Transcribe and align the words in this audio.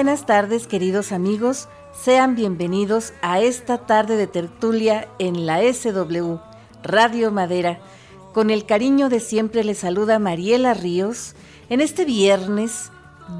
buenas 0.00 0.24
tardes 0.24 0.66
queridos 0.66 1.12
amigos, 1.12 1.68
sean 1.92 2.34
bienvenidos 2.34 3.12
a 3.20 3.40
esta 3.40 3.84
tarde 3.84 4.16
de 4.16 4.26
tertulia 4.26 5.06
en 5.18 5.44
la 5.44 5.60
SW 5.60 6.36
Radio 6.82 7.30
Madera. 7.30 7.80
Con 8.32 8.48
el 8.48 8.64
cariño 8.64 9.10
de 9.10 9.20
siempre 9.20 9.62
les 9.62 9.76
saluda 9.76 10.18
Mariela 10.18 10.72
Ríos 10.72 11.34
en 11.68 11.82
este 11.82 12.06
viernes 12.06 12.90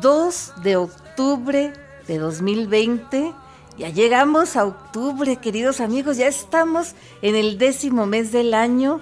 2 0.02 0.52
de 0.62 0.76
octubre 0.76 1.72
de 2.06 2.18
2020. 2.18 3.32
Ya 3.78 3.88
llegamos 3.88 4.54
a 4.54 4.66
octubre, 4.66 5.36
queridos 5.36 5.80
amigos, 5.80 6.18
ya 6.18 6.28
estamos 6.28 6.94
en 7.22 7.36
el 7.36 7.56
décimo 7.56 8.04
mes 8.04 8.32
del 8.32 8.52
año 8.52 9.00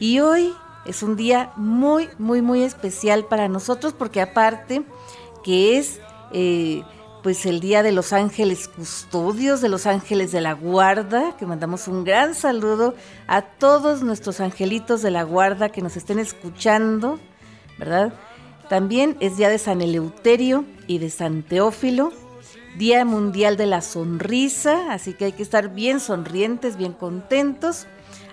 y 0.00 0.18
hoy 0.18 0.52
es 0.84 1.04
un 1.04 1.14
día 1.14 1.52
muy, 1.54 2.08
muy, 2.18 2.42
muy 2.42 2.64
especial 2.64 3.24
para 3.26 3.46
nosotros 3.46 3.94
porque 3.96 4.20
aparte 4.20 4.82
que 5.44 5.78
es 5.78 6.00
eh, 6.32 6.82
pues 7.22 7.46
el 7.46 7.60
día 7.60 7.82
de 7.82 7.92
los 7.92 8.12
ángeles 8.12 8.68
custodios, 8.68 9.60
de 9.60 9.68
los 9.68 9.86
ángeles 9.86 10.32
de 10.32 10.40
la 10.40 10.52
guarda, 10.52 11.36
que 11.36 11.46
mandamos 11.46 11.88
un 11.88 12.04
gran 12.04 12.34
saludo 12.34 12.94
a 13.26 13.42
todos 13.42 14.02
nuestros 14.02 14.40
angelitos 14.40 15.02
de 15.02 15.10
la 15.10 15.24
guarda 15.24 15.70
que 15.70 15.82
nos 15.82 15.96
estén 15.96 16.18
escuchando, 16.18 17.18
¿verdad? 17.78 18.12
También 18.68 19.16
es 19.20 19.36
día 19.36 19.48
de 19.48 19.58
San 19.58 19.80
Eleuterio 19.80 20.64
y 20.86 20.98
de 20.98 21.10
San 21.10 21.42
Teófilo, 21.42 22.12
Día 22.76 23.04
Mundial 23.04 23.56
de 23.56 23.66
la 23.66 23.80
Sonrisa, 23.80 24.92
así 24.92 25.14
que 25.14 25.26
hay 25.26 25.32
que 25.32 25.42
estar 25.42 25.70
bien 25.70 26.00
sonrientes, 26.00 26.76
bien 26.76 26.92
contentos, 26.92 27.86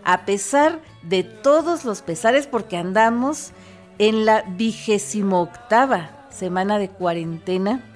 a 0.04 0.26
pesar 0.26 0.82
de 1.02 1.24
todos 1.24 1.86
los 1.86 2.02
pesares, 2.02 2.46
porque 2.46 2.78
andamos 2.78 3.52
en 3.98 4.26
la 4.26 4.44
vigésimo 4.44 5.42
octava 5.42 6.28
semana 6.30 6.78
de 6.78 6.90
cuarentena. 6.90 7.95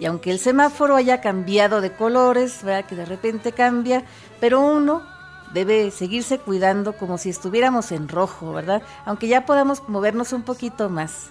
Y 0.00 0.06
aunque 0.06 0.30
el 0.30 0.38
semáforo 0.38 0.96
haya 0.96 1.20
cambiado 1.20 1.82
de 1.82 1.92
colores, 1.92 2.64
vea 2.64 2.86
que 2.86 2.96
de 2.96 3.04
repente 3.04 3.52
cambia, 3.52 4.02
pero 4.40 4.60
uno 4.60 5.02
debe 5.52 5.90
seguirse 5.90 6.38
cuidando 6.38 6.94
como 6.94 7.18
si 7.18 7.28
estuviéramos 7.28 7.92
en 7.92 8.08
rojo, 8.08 8.52
¿verdad? 8.54 8.82
Aunque 9.04 9.28
ya 9.28 9.44
podamos 9.44 9.86
movernos 9.88 10.32
un 10.32 10.42
poquito 10.42 10.88
más. 10.88 11.28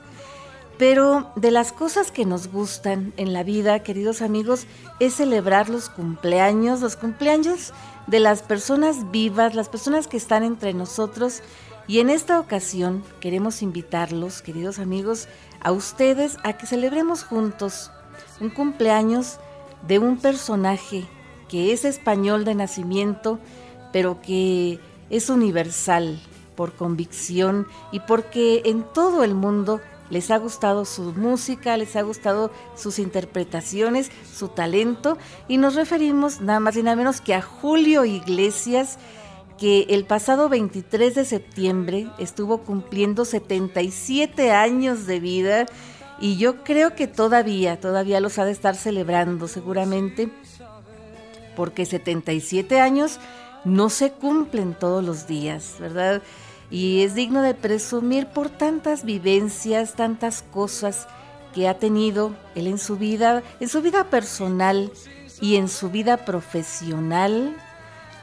Pero 0.78 1.32
de 1.36 1.50
las 1.50 1.72
cosas 1.74 2.12
que 2.12 2.26
nos 2.26 2.52
gustan 2.52 3.12
en 3.18 3.34
la 3.34 3.44
vida, 3.44 3.80
queridos 3.80 4.22
amigos, 4.22 4.68
es 5.00 5.16
celebrar 5.16 5.68
los 5.68 5.90
cumpleaños, 5.90 6.82
los 6.82 6.96
cumpleaños 6.96 7.74
de 8.06 8.20
las 8.20 8.44
personas 8.44 9.10
vivas, 9.10 9.56
las 9.56 9.68
personas 9.68 10.08
que 10.08 10.18
están 10.18 10.44
entre 10.44 10.76
nosotros. 10.76 11.42
Y 11.88 12.00
en 12.00 12.12
esta 12.12 12.40
ocasión 12.40 13.04
queremos 13.20 13.64
invitarlos, 13.64 14.44
queridos 14.44 14.78
amigos, 14.78 15.28
a 15.60 15.72
ustedes 15.72 16.38
a 16.44 16.54
que 16.54 16.68
celebremos 16.68 17.24
juntos 17.24 17.92
un 18.40 18.50
cumpleaños 18.50 19.40
de 19.88 20.00
un 20.00 20.18
personaje 20.18 21.06
que 21.48 21.74
es 21.74 21.86
español 21.86 22.46
de 22.46 22.56
nacimiento, 22.56 23.40
pero 23.92 24.22
que 24.22 24.80
es 25.10 25.30
universal 25.30 26.20
por 26.56 26.74
convicción 26.74 27.68
y 27.92 28.02
porque 28.02 28.62
en 28.66 28.84
todo 28.94 29.24
el 29.24 29.34
mundo 29.34 29.82
les 30.10 30.32
ha 30.32 30.38
gustado 30.38 30.86
su 30.86 31.14
música, 31.14 31.78
les 31.78 31.96
ha 31.96 32.02
gustado 32.02 32.52
sus 32.76 33.00
interpretaciones, 33.00 34.12
su 34.34 34.48
talento. 34.48 35.18
Y 35.48 35.58
nos 35.58 35.76
referimos 35.76 36.42
nada 36.42 36.60
más 36.60 36.76
y 36.78 36.84
nada 36.84 36.96
menos 36.96 37.22
que 37.22 37.36
a 37.36 37.42
Julio 37.42 38.06
Iglesias 38.06 38.98
que 39.60 39.88
el 39.90 40.06
pasado 40.06 40.48
23 40.48 41.16
de 41.16 41.26
septiembre 41.26 42.08
estuvo 42.18 42.60
cumpliendo 42.60 43.26
77 43.26 44.52
años 44.52 45.06
de 45.06 45.20
vida 45.20 45.66
y 46.22 46.38
yo 46.38 46.64
creo 46.64 46.96
que 46.96 47.08
todavía, 47.08 47.80
todavía 47.80 48.20
los 48.20 48.38
ha 48.40 48.46
de 48.46 48.52
estar 48.52 48.76
celebrando 48.76 49.48
seguramente 49.48 50.30
porque 51.56 51.86
77 51.86 52.80
años 52.80 53.20
no 53.66 53.90
se 53.90 54.12
cumplen 54.12 54.74
todos 54.74 55.04
los 55.04 55.28
días, 55.28 55.76
¿verdad? 55.80 56.22
Y 56.72 57.04
es 57.04 57.16
digno 57.16 57.42
de 57.42 57.54
presumir 57.54 58.28
por 58.28 58.50
tantas 58.50 59.04
vivencias, 59.04 59.96
tantas 59.96 60.42
cosas 60.42 61.08
que 61.54 61.68
ha 61.68 61.78
tenido 61.78 62.36
él 62.56 62.68
en 62.68 62.78
su 62.78 62.96
vida, 62.96 63.44
en 63.60 63.68
su 63.68 63.82
vida 63.82 64.06
personal 64.06 64.92
y 65.42 65.56
en 65.56 65.68
su 65.68 65.90
vida 65.90 66.18
profesional, 66.18 67.56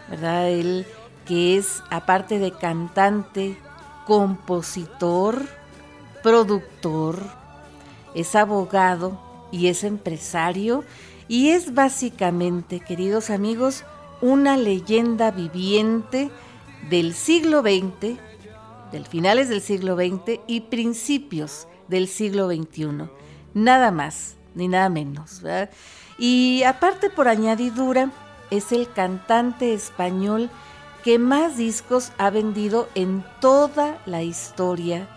¿verdad? 0.09 0.49
Él 0.49 0.87
que 1.27 1.59
es, 1.59 1.83
aparte 1.91 2.39
de 2.39 2.53
cantante, 2.53 3.59
compositor, 4.07 5.43
productor, 6.23 7.19
es 8.17 8.35
abogado 8.35 9.21
y 9.53 9.69
es 9.69 9.85
empresario 9.85 10.85
y 11.29 11.51
es 11.51 11.75
básicamente, 11.75 12.81
queridos 12.81 13.31
amigos, 13.31 13.85
una 14.21 14.57
leyenda 14.57 15.31
viviente 15.31 16.31
del 16.89 17.15
siglo 17.15 17.61
XX, 17.61 18.19
del 18.91 19.07
finales 19.07 19.49
del 19.49 19.61
siglo 19.61 19.97
XX 19.97 20.41
y 20.47 20.63
principios 20.63 21.69
del 21.89 22.09
siglo 22.09 22.49
XXI. 22.49 23.09
Nada 23.55 23.91
más 23.91 24.37
ni 24.55 24.69
nada 24.69 24.89
menos. 24.89 25.43
Y 26.19 26.63
aparte 26.65 27.11
por 27.11 27.29
añadidura, 27.29 28.11
es 28.51 28.73
el 28.73 28.91
cantante 28.91 29.75
español 29.75 30.51
que 31.05 31.19
más 31.19 31.57
discos 31.57 32.13
ha 32.19 32.31
vendido 32.31 32.89
en 32.95 33.25
toda 33.41 33.99
la 34.07 34.23
historia 34.23 35.09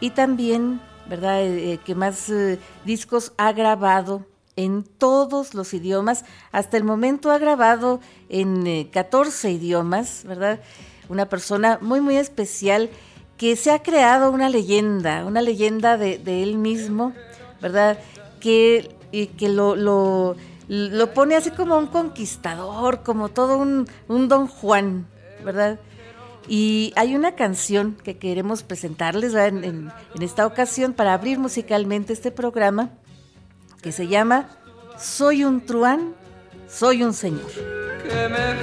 y 0.00 0.10
también, 0.10 0.80
¿verdad?, 1.08 1.42
eh, 1.42 1.72
eh, 1.72 1.78
que 1.78 1.94
más 1.94 2.28
eh, 2.30 2.58
discos 2.84 3.32
ha 3.36 3.52
grabado 3.52 4.26
en 4.56 4.84
todos 4.84 5.54
los 5.54 5.74
idiomas. 5.74 6.24
Hasta 6.50 6.76
el 6.76 6.84
momento 6.84 7.30
ha 7.30 7.38
grabado 7.38 8.00
en 8.28 8.88
14 8.90 9.48
eh, 9.48 9.52
idiomas, 9.52 10.24
¿verdad? 10.24 10.60
Una 11.08 11.28
persona 11.28 11.78
muy, 11.80 12.00
muy 12.00 12.16
especial 12.16 12.90
que 13.36 13.56
se 13.56 13.70
ha 13.70 13.82
creado 13.82 14.30
una 14.30 14.48
leyenda, 14.48 15.24
una 15.24 15.42
leyenda 15.42 15.96
de, 15.96 16.42
él 16.42 16.58
mismo, 16.58 17.12
¿verdad? 17.60 17.98
Que, 18.40 18.94
que 19.10 19.48
lo, 19.48 19.74
lo, 19.76 21.14
pone 21.14 21.34
así 21.34 21.50
como 21.50 21.76
un 21.76 21.86
conquistador, 21.86 23.02
como 23.02 23.30
todo 23.30 23.58
un, 23.58 23.86
don 24.28 24.46
Juan, 24.46 25.06
¿verdad? 25.44 25.80
Y 26.48 26.92
hay 26.96 27.14
una 27.14 27.34
canción 27.34 27.96
que 28.02 28.18
queremos 28.18 28.62
presentarles 28.62 29.34
en, 29.34 29.92
esta 30.20 30.46
ocasión 30.46 30.92
para 30.92 31.14
abrir 31.14 31.38
musicalmente 31.38 32.12
este 32.12 32.30
programa, 32.30 32.90
que 33.82 33.92
se 33.92 34.08
llama 34.08 34.48
Soy 34.98 35.44
un 35.44 35.64
truán, 35.64 36.14
soy 36.68 37.02
un 37.02 37.14
señor. 37.14 37.50
Que 38.02 38.28
me 38.28 38.62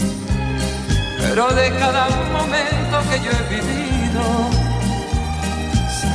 pero 1.33 1.47
de 1.53 1.71
cada 1.79 2.09
momento 2.09 2.95
que 3.09 3.17
yo 3.23 3.31
he 3.31 3.43
vivido, 3.55 4.23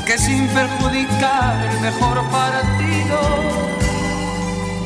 que 0.05 0.19
sin 0.19 0.47
perjudicar 0.49 1.57
el 1.71 1.81
mejor 1.81 2.23
partido. 2.29 3.19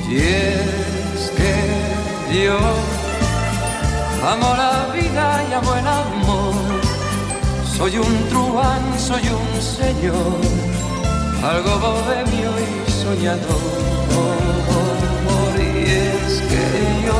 Y 0.09 0.19
es 0.19 1.32
que 1.37 2.44
yo 2.44 2.59
amo 4.25 4.55
la 4.55 4.94
vida 4.94 5.44
y 5.50 5.53
amo 5.53 5.75
el 5.75 5.88
amor, 5.88 6.55
soy 7.76 7.99
un 7.99 8.29
truán, 8.29 8.85
soy 9.00 9.25
un 9.26 9.61
señor, 9.61 10.41
algo 11.43 11.73
bohemio 11.81 12.53
y 12.67 12.91
soñador. 13.03 13.81
es 15.59 16.41
que 16.50 17.06
yo 17.06 17.20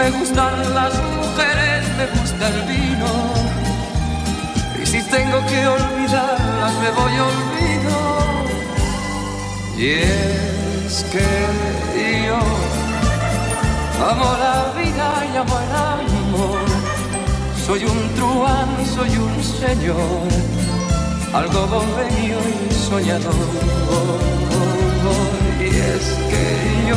Me 0.00 0.10
gustan 0.12 0.74
las 0.74 0.94
mujeres, 1.18 1.84
me 1.98 2.06
gusta 2.18 2.48
el 2.48 2.62
vino. 2.62 3.10
Y 4.82 4.86
si 4.86 5.02
tengo 5.02 5.44
que 5.46 5.66
olvidarlas, 5.66 6.72
me 6.82 6.90
voy 6.98 7.14
olvido. 7.30 7.98
Y 9.76 9.88
es 9.90 11.04
que 11.12 11.28
yo 12.26 12.40
amo 14.10 14.28
la 14.44 14.72
vida 14.80 15.08
y 15.30 15.36
amo 15.36 15.56
el 15.64 15.72
amor. 15.76 16.64
Soy 17.66 17.84
un 17.84 18.14
truán, 18.14 18.70
soy 18.96 19.12
un 19.18 19.44
señor, 19.44 20.28
algo 21.34 21.66
bohemio 21.66 22.38
y 22.54 22.72
soñador. 22.72 23.34
Y 25.60 25.66
es 25.66 26.04
que 26.30 26.44
yo 26.88 26.96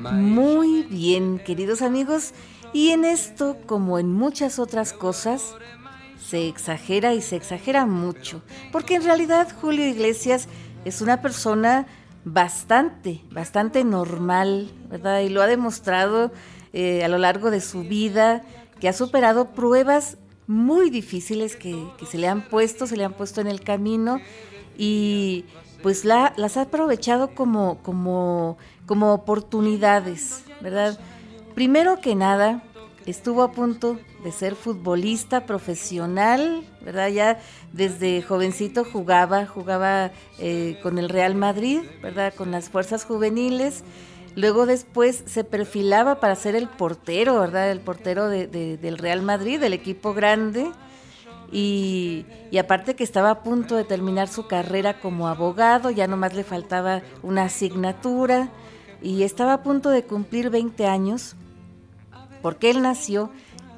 Muy 0.00 0.82
bien, 0.84 1.38
queridos 1.38 1.82
amigos, 1.82 2.32
y 2.72 2.88
en 2.88 3.04
esto, 3.04 3.58
como 3.66 3.98
en 3.98 4.10
muchas 4.10 4.58
otras 4.58 4.94
cosas, 4.94 5.54
se 6.18 6.48
exagera 6.48 7.12
y 7.12 7.20
se 7.20 7.36
exagera 7.36 7.84
mucho, 7.84 8.40
porque 8.72 8.94
en 8.94 9.04
realidad 9.04 9.54
Julio 9.60 9.86
Iglesias 9.86 10.48
es 10.86 11.02
una 11.02 11.20
persona 11.20 11.86
bastante, 12.24 13.20
bastante 13.30 13.84
normal, 13.84 14.70
¿verdad? 14.88 15.20
Y 15.20 15.28
lo 15.28 15.42
ha 15.42 15.46
demostrado 15.46 16.32
eh, 16.72 17.04
a 17.04 17.08
lo 17.08 17.18
largo 17.18 17.50
de 17.50 17.60
su 17.60 17.82
vida, 17.82 18.42
que 18.80 18.88
ha 18.88 18.94
superado 18.94 19.50
pruebas 19.50 20.16
muy 20.46 20.88
difíciles 20.88 21.56
que, 21.56 21.76
que 21.98 22.06
se 22.06 22.16
le 22.16 22.26
han 22.26 22.40
puesto, 22.48 22.86
se 22.86 22.96
le 22.96 23.04
han 23.04 23.12
puesto 23.12 23.42
en 23.42 23.48
el 23.48 23.60
camino. 23.60 24.18
Y 24.78 25.44
pues 25.84 26.06
la, 26.06 26.32
las 26.38 26.56
ha 26.56 26.62
aprovechado 26.62 27.34
como, 27.34 27.76
como, 27.82 28.56
como 28.86 29.12
oportunidades, 29.12 30.42
¿verdad? 30.62 30.98
Primero 31.54 32.00
que 32.00 32.14
nada, 32.14 32.62
estuvo 33.04 33.42
a 33.42 33.52
punto 33.52 34.00
de 34.24 34.32
ser 34.32 34.54
futbolista 34.54 35.44
profesional, 35.44 36.64
¿verdad? 36.80 37.08
Ya 37.08 37.38
desde 37.74 38.22
jovencito 38.22 38.86
jugaba, 38.86 39.44
jugaba 39.44 40.10
eh, 40.38 40.78
con 40.82 40.96
el 40.96 41.10
Real 41.10 41.34
Madrid, 41.34 41.82
¿verdad? 42.00 42.32
Con 42.32 42.50
las 42.50 42.70
fuerzas 42.70 43.04
juveniles. 43.04 43.84
Luego 44.36 44.64
después 44.64 45.22
se 45.26 45.44
perfilaba 45.44 46.18
para 46.18 46.34
ser 46.34 46.56
el 46.56 46.66
portero, 46.66 47.38
¿verdad? 47.40 47.70
El 47.70 47.80
portero 47.80 48.30
del 48.30 48.96
Real 48.96 49.20
Madrid, 49.20 49.60
del 49.60 49.74
equipo 49.74 50.14
grande. 50.14 50.72
Y, 51.56 52.26
aparte 52.58 52.96
que 52.96 53.04
estaba 53.04 53.30
a 53.30 53.44
punto 53.44 53.76
de 53.76 53.84
terminar 53.84 54.26
su 54.26 54.48
carrera 54.48 54.98
como 54.98 55.28
abogado, 55.28 55.92
ya 55.92 56.08
nomás 56.08 56.34
le 56.34 56.42
faltaba 56.42 57.02
una 57.22 57.44
asignatura 57.44 58.48
y 59.00 59.22
estaba 59.22 59.52
a 59.52 59.62
punto 59.62 59.90
de 59.90 60.02
cumplir 60.02 60.50
20 60.50 60.88
años 60.88 61.36
porque 62.42 62.70
él 62.70 62.82
nació 62.82 63.30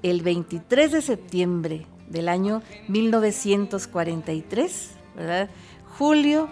el 0.03 0.23
23 0.23 0.91
de 0.91 1.03
septiembre 1.03 1.87
del 2.09 2.31
año 2.31 2.63
1943, 2.89 4.93
¿verdad? 5.15 5.51
Julio, 5.99 6.49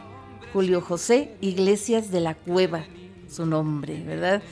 Julio 0.52 0.82
José 0.82 1.38
Iglesias 1.40 2.10
de 2.10 2.20
la 2.20 2.34
Cueva, 2.34 2.84
su 3.30 3.46
nombre, 3.46 4.04
¿verdad? 4.04 4.42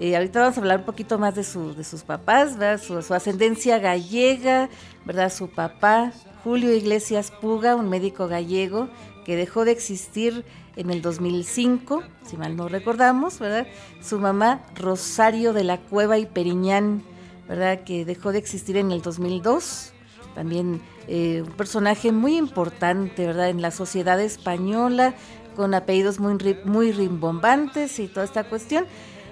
Ahorita 0.00 0.40
vamos 0.40 0.56
a 0.56 0.60
hablar 0.60 0.78
un 0.80 0.84
poquito 0.84 1.18
más 1.18 1.34
de, 1.34 1.42
su, 1.42 1.74
de 1.74 1.82
sus 1.82 2.04
papás. 2.04 2.56
Su, 2.80 3.02
su, 3.02 3.14
ascendencia 3.14 3.78
gallega, 3.78 4.68
¿verdad? 5.04 5.32
Su 5.32 5.48
papá, 5.48 6.12
Julio 6.44 6.72
Iglesias 6.72 7.32
Puga, 7.40 7.74
un 7.74 7.88
médico 7.88 8.28
gallego 8.28 8.88
que 9.24 9.34
dejó 9.34 9.64
de 9.64 9.72
existir 9.72 10.44
en 10.76 10.90
el 10.90 11.02
2005, 11.02 12.04
si 12.24 12.36
mal 12.36 12.56
no 12.56 12.68
recordamos, 12.68 13.40
¿verdad? 13.40 13.66
Su 14.00 14.20
mamá, 14.20 14.62
Rosario 14.76 15.52
de 15.52 15.64
la 15.64 15.78
Cueva 15.78 16.16
y 16.16 16.26
Periñán, 16.26 17.02
¿verdad? 17.48 17.82
Que 17.82 18.04
dejó 18.04 18.30
de 18.30 18.38
existir 18.38 18.76
en 18.76 18.92
el 18.92 19.02
2002. 19.02 19.92
También 20.36 20.80
eh, 21.08 21.42
un 21.44 21.52
personaje 21.54 22.12
muy 22.12 22.36
importante, 22.36 23.26
¿verdad? 23.26 23.50
En 23.50 23.60
la 23.60 23.72
sociedad 23.72 24.20
española, 24.20 25.14
con 25.56 25.74
apellidos 25.74 26.20
muy, 26.20 26.56
muy 26.64 26.92
rimbombantes 26.92 27.98
y 27.98 28.06
toda 28.06 28.24
esta 28.24 28.44
cuestión. 28.44 28.86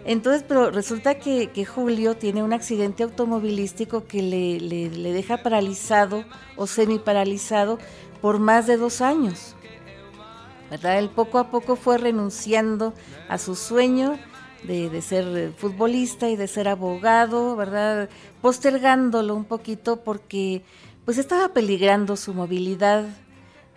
Entonces, 0.06 0.44
pero 0.46 0.70
resulta 0.70 1.18
que, 1.18 1.66
Julio 1.66 2.16
tiene 2.16 2.44
un 2.44 2.52
accidente 2.52 3.02
automovilístico 3.02 4.06
que 4.06 4.22
le, 4.22 4.88
deja 5.12 5.38
paralizado 5.38 6.25
o 6.54 6.68
semi 6.68 7.00
paralizado 7.00 7.78
por 8.22 8.38
más 8.38 8.68
de 8.68 8.76
dos 8.76 9.00
años. 9.00 9.56
¿verdad? 10.70 11.00
Él 11.00 11.10
poco 11.10 11.38
a 11.38 11.50
poco 11.50 11.75
fue 11.75 11.98
renunciando 11.98 12.94
a 13.28 13.36
su 13.38 13.56
sueño 13.56 14.16
de, 14.62 14.90
de, 14.90 15.02
ser 15.02 15.52
futbolista 15.56 16.28
y 16.28 16.36
de 16.36 16.46
ser 16.46 16.68
abogado, 16.68 17.56
¿verdad? 17.56 18.08
Postergándolo 18.40 19.34
un 19.34 19.44
poquito 19.44 20.02
porque 20.02 20.62
pues 21.04 21.18
estaba 21.18 21.48
peligrando 21.52 22.16
su 22.16 22.32
movilidad, 22.32 23.06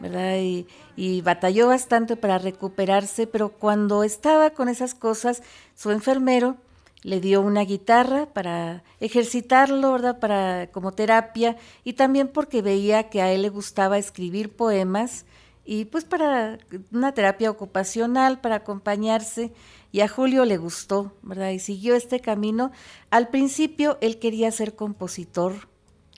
Y, 0.01 0.67
y 0.95 1.21
batalló 1.21 1.67
bastante 1.67 2.15
para 2.15 2.37
recuperarse, 2.37 3.27
pero 3.27 3.49
cuando 3.49 4.03
estaba 4.03 4.51
con 4.51 4.69
esas 4.69 4.95
cosas, 4.95 5.43
su 5.75 5.91
enfermero 5.91 6.57
le 7.01 7.21
dio 7.21 7.41
una 7.41 7.61
guitarra 7.61 8.25
para 8.27 8.83
ejercitarlo, 8.99 9.93
¿verdad? 9.93 10.19
Para 10.19 10.67
como 10.71 10.91
terapia 10.91 11.57
y 11.83 11.93
también 11.93 12.27
porque 12.27 12.61
veía 12.61 13.09
que 13.09 13.21
a 13.21 13.31
él 13.31 13.43
le 13.43 13.49
gustaba 13.49 13.97
escribir 13.97 14.55
poemas 14.55 15.25
y 15.63 15.85
pues 15.85 16.03
para 16.03 16.57
una 16.91 17.13
terapia 17.13 17.51
ocupacional 17.51 18.41
para 18.41 18.55
acompañarse 18.55 19.53
y 19.91 20.01
a 20.01 20.07
Julio 20.07 20.43
le 20.45 20.57
gustó, 20.57 21.13
¿verdad? 21.21 21.51
Y 21.51 21.59
siguió 21.59 21.95
este 21.95 22.19
camino. 22.19 22.71
Al 23.09 23.29
principio 23.29 23.97
él 24.01 24.19
quería 24.19 24.51
ser 24.51 24.75
compositor, 24.75 25.68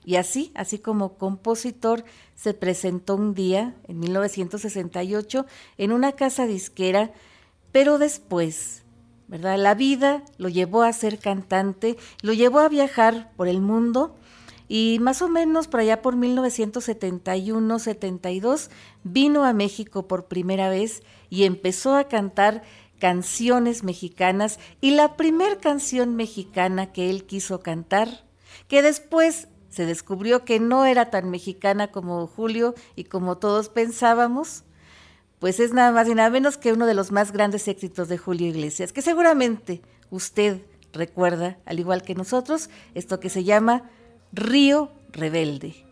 y 0.04 0.16
así, 0.16 0.50
así 0.54 0.78
como 0.78 1.16
compositor, 1.16 2.04
se 2.34 2.52
presentó 2.54 3.14
un 3.14 3.34
día, 3.34 3.76
en 3.86 4.00
1968, 4.00 5.46
en 5.78 5.92
una 5.92 6.10
casa 6.12 6.46
disquera, 6.46 7.12
pero 7.70 7.98
después, 7.98 8.82
¿verdad? 9.28 9.58
La 9.58 9.74
vida 9.74 10.24
lo 10.38 10.48
llevó 10.48 10.82
a 10.82 10.92
ser 10.92 11.18
cantante, 11.18 11.96
lo 12.20 12.32
llevó 12.32 12.58
a 12.60 12.68
viajar 12.68 13.30
por 13.36 13.48
el 13.48 13.60
mundo 13.60 14.16
y 14.68 14.98
más 15.00 15.22
o 15.22 15.28
menos 15.28 15.68
por 15.68 15.80
allá 15.80 16.02
por 16.02 16.16
1971-72 16.16 18.70
vino 19.04 19.44
a 19.44 19.52
México 19.52 20.08
por 20.08 20.26
primera 20.26 20.68
vez 20.68 21.04
y 21.30 21.44
empezó 21.44 21.94
a 21.94 22.08
cantar 22.08 22.64
canciones 22.98 23.84
mexicanas 23.84 24.58
y 24.80 24.90
la 24.92 25.16
primer 25.16 25.58
canción 25.58 26.16
mexicana 26.16 26.92
que 26.92 27.10
él 27.10 27.24
quiso 27.24 27.60
cantar, 27.60 28.24
que 28.68 28.80
después 28.80 29.48
se 29.72 29.86
descubrió 29.86 30.44
que 30.44 30.60
no 30.60 30.84
era 30.84 31.10
tan 31.10 31.30
mexicana 31.30 31.90
como 31.90 32.26
Julio 32.26 32.74
y 32.94 33.04
como 33.04 33.38
todos 33.38 33.70
pensábamos, 33.70 34.64
pues 35.38 35.60
es 35.60 35.72
nada 35.72 35.92
más 35.92 36.06
y 36.08 36.14
nada 36.14 36.28
menos 36.28 36.58
que 36.58 36.74
uno 36.74 36.84
de 36.84 36.92
los 36.92 37.10
más 37.10 37.32
grandes 37.32 37.66
éxitos 37.68 38.08
de 38.08 38.18
Julio 38.18 38.48
Iglesias, 38.48 38.92
que 38.92 39.00
seguramente 39.00 39.80
usted 40.10 40.60
recuerda, 40.92 41.56
al 41.64 41.80
igual 41.80 42.02
que 42.02 42.14
nosotros, 42.14 42.68
esto 42.94 43.18
que 43.18 43.30
se 43.30 43.44
llama 43.44 43.90
Río 44.34 44.92
Rebelde. 45.10 45.91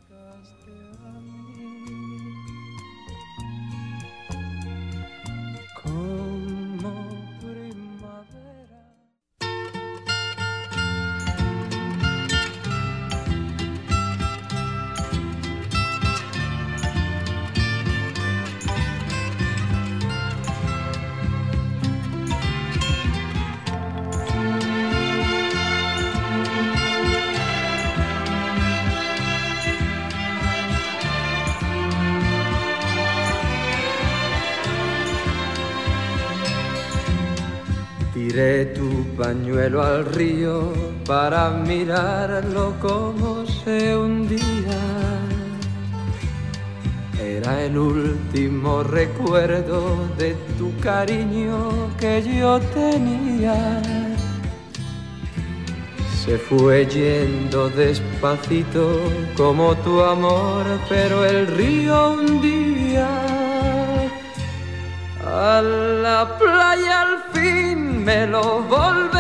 Pañuelo 39.61 39.83
al 39.83 40.07
río 40.07 40.73
para 41.07 41.50
mirarlo 41.50 42.73
como 42.81 43.45
se 43.47 43.95
hundía. 43.95 44.81
Era 47.23 47.64
el 47.64 47.76
último 47.76 48.83
recuerdo 48.83 50.09
de 50.17 50.35
tu 50.57 50.75
cariño 50.81 51.90
que 51.99 52.23
yo 52.23 52.59
tenía. 52.73 53.83
Se 56.25 56.38
fue 56.38 56.87
yendo 56.87 57.69
despacito 57.69 58.99
como 59.37 59.75
tu 59.76 60.00
amor, 60.00 60.64
pero 60.88 61.26
el 61.26 61.47
río 61.47 62.12
hundía. 62.14 63.09
A 65.26 65.61
la 65.61 66.38
playa 66.38 67.02
al 67.02 67.19
fin 67.33 68.05
me 68.05 68.26
lo 68.26 68.62
volverá, 68.62 69.20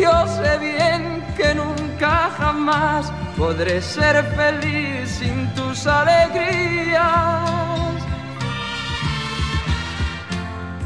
yo 0.00 0.26
sé 0.28 0.58
bien 0.58 1.24
que 1.36 1.54
nunca 1.54 2.30
jamás 2.38 3.12
podré 3.36 3.80
ser 3.80 4.24
feliz 4.36 5.10
sin 5.18 5.48
tus 5.54 5.86
alegrías. 5.86 7.46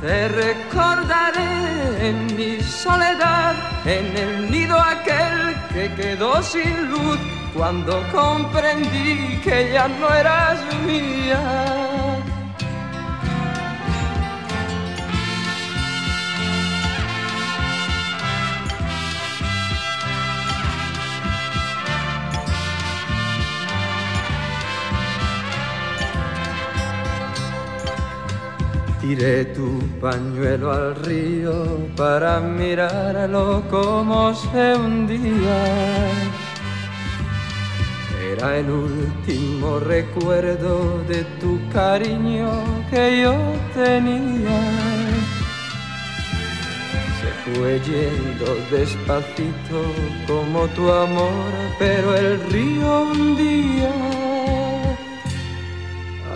Te 0.00 0.28
recordaré 0.28 2.08
en 2.08 2.36
mi 2.36 2.60
soledad, 2.62 3.54
en 3.84 4.16
el 4.16 4.50
nido 4.50 4.80
aquel 4.80 5.56
que 5.72 5.94
quedó 5.94 6.42
sin 6.42 6.90
luz, 6.90 7.18
cuando 7.54 8.02
comprendí 8.10 9.38
que 9.44 9.72
ya 9.74 9.88
no 9.88 10.08
eras 10.14 10.58
mía. 10.86 11.89
Tiré 29.10 29.44
tu 29.46 29.80
pañuelo 30.00 30.70
al 30.70 30.94
río 30.94 31.52
para 31.96 32.38
mirarlo 32.38 33.60
como 33.68 34.32
se 34.32 34.76
hundía. 34.76 35.62
Era 38.30 38.58
el 38.58 38.70
último 38.70 39.80
recuerdo 39.80 41.02
de 41.08 41.24
tu 41.40 41.58
cariño 41.72 42.52
que 42.88 43.22
yo 43.22 43.34
tenía. 43.74 44.60
Se 47.18 47.50
fue 47.50 47.80
yendo 47.80 48.48
despacito 48.70 49.80
como 50.28 50.68
tu 50.68 50.88
amor, 50.88 51.50
pero 51.80 52.14
el 52.14 52.40
río 52.52 53.02
hundía 53.10 54.29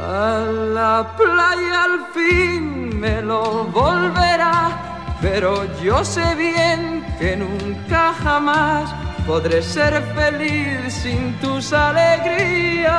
a 0.04 0.44
la 0.78 1.16
playa 1.16 1.84
al 1.84 2.06
fin 2.12 2.98
me 3.00 3.22
lo 3.22 3.64
volverá, 3.64 5.16
pero 5.20 5.50
yo 5.82 6.04
sé 6.04 6.34
bien 6.34 7.04
que 7.18 7.36
nunca 7.36 8.12
jamás 8.22 8.92
podré 9.26 9.62
ser 9.62 10.02
feliz 10.14 10.92
sin 10.92 11.34
tus 11.40 11.72
alegrías. 11.72 12.92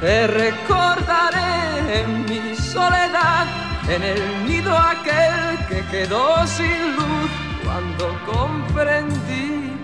Te 0.00 0.26
recordaré 0.26 2.00
en 2.00 2.24
mi 2.30 2.54
soledad, 2.56 3.46
en 3.88 4.02
el 4.02 4.22
nido 4.46 4.76
aquel 4.76 5.66
que 5.68 5.80
quedó 5.90 6.46
sin 6.46 6.96
luz 6.96 7.30
cuando 7.64 8.04
comprendí 8.32 9.77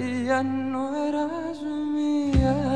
ya 0.00 0.42
no 0.42 0.96
eras 0.96 1.60
bien, 1.94 2.69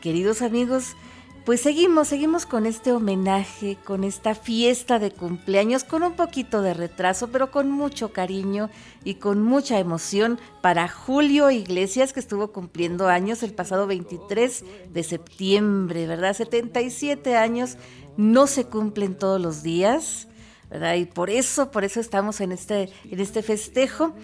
queridos 0.00 0.42
amigos, 0.42 0.96
pues 1.44 1.62
seguimos, 1.62 2.08
seguimos 2.08 2.44
con 2.44 2.66
este 2.66 2.92
homenaje, 2.92 3.78
con 3.84 4.04
esta 4.04 4.34
fiesta 4.34 4.98
de 4.98 5.10
cumpleaños, 5.10 5.84
con 5.84 6.02
un 6.02 6.12
poquito 6.12 6.60
de 6.62 6.74
retraso, 6.74 7.28
pero 7.28 7.50
con 7.50 7.70
mucho 7.70 8.12
cariño 8.12 8.70
y 9.04 9.14
con 9.14 9.42
mucha 9.42 9.78
emoción 9.78 10.38
para 10.60 10.88
Julio 10.88 11.50
Iglesias, 11.50 12.12
que 12.12 12.20
estuvo 12.20 12.52
cumpliendo 12.52 13.08
años 13.08 13.42
el 13.42 13.54
pasado 13.54 13.86
23 13.86 14.64
de 14.92 15.02
septiembre, 15.02 16.06
¿verdad? 16.06 16.34
77 16.34 17.36
años, 17.36 17.76
no 18.16 18.46
se 18.46 18.64
cumplen 18.64 19.16
todos 19.16 19.40
los 19.40 19.62
días, 19.62 20.28
¿verdad? 20.70 20.94
Y 20.96 21.06
por 21.06 21.30
eso, 21.30 21.70
por 21.70 21.84
eso 21.84 22.00
estamos 22.00 22.40
en 22.40 22.52
este, 22.52 22.90
en 23.10 23.18
este 23.18 23.42
festejo. 23.42 24.14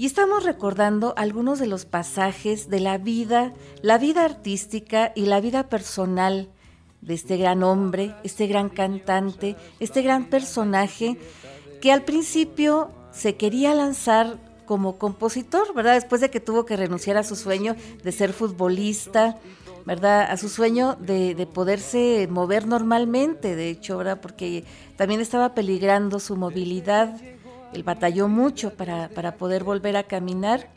Y 0.00 0.06
estamos 0.06 0.44
recordando 0.44 1.12
algunos 1.18 1.58
de 1.58 1.66
los 1.66 1.84
pasajes 1.84 2.70
de 2.70 2.80
la 2.80 2.96
vida, 2.96 3.52
la 3.82 3.98
vida 3.98 4.24
artística 4.24 5.12
y 5.14 5.26
la 5.26 5.42
vida 5.42 5.68
personal 5.68 6.48
de 7.02 7.12
este 7.12 7.36
gran 7.36 7.62
hombre, 7.62 8.14
este 8.24 8.46
gran 8.46 8.70
cantante, 8.70 9.56
este 9.78 10.00
gran 10.00 10.30
personaje 10.30 11.18
que 11.82 11.92
al 11.92 12.00
principio 12.04 12.90
se 13.12 13.36
quería 13.36 13.74
lanzar 13.74 14.38
como 14.64 14.96
compositor, 14.96 15.74
¿verdad? 15.74 15.96
Después 15.96 16.22
de 16.22 16.30
que 16.30 16.40
tuvo 16.40 16.64
que 16.64 16.78
renunciar 16.78 17.18
a 17.18 17.22
su 17.22 17.36
sueño 17.36 17.76
de 18.02 18.12
ser 18.12 18.32
futbolista, 18.32 19.36
¿verdad? 19.84 20.30
A 20.30 20.38
su 20.38 20.48
sueño 20.48 20.96
de, 20.98 21.34
de, 21.34 21.46
poderse 21.46 22.26
mover 22.30 22.66
normalmente, 22.66 23.54
de 23.54 23.68
hecho, 23.68 23.98
¿verdad? 23.98 24.18
Porque 24.22 24.64
también 24.96 25.20
estaba 25.20 25.52
peligrando 25.52 26.20
su 26.20 26.36
movilidad 26.36 27.20
él 27.72 27.82
batalló 27.82 28.28
mucho 28.28 28.74
para, 28.74 29.08
poder 29.36 29.64
volver 29.64 29.96
a 29.96 30.04
caminar. 30.04 30.68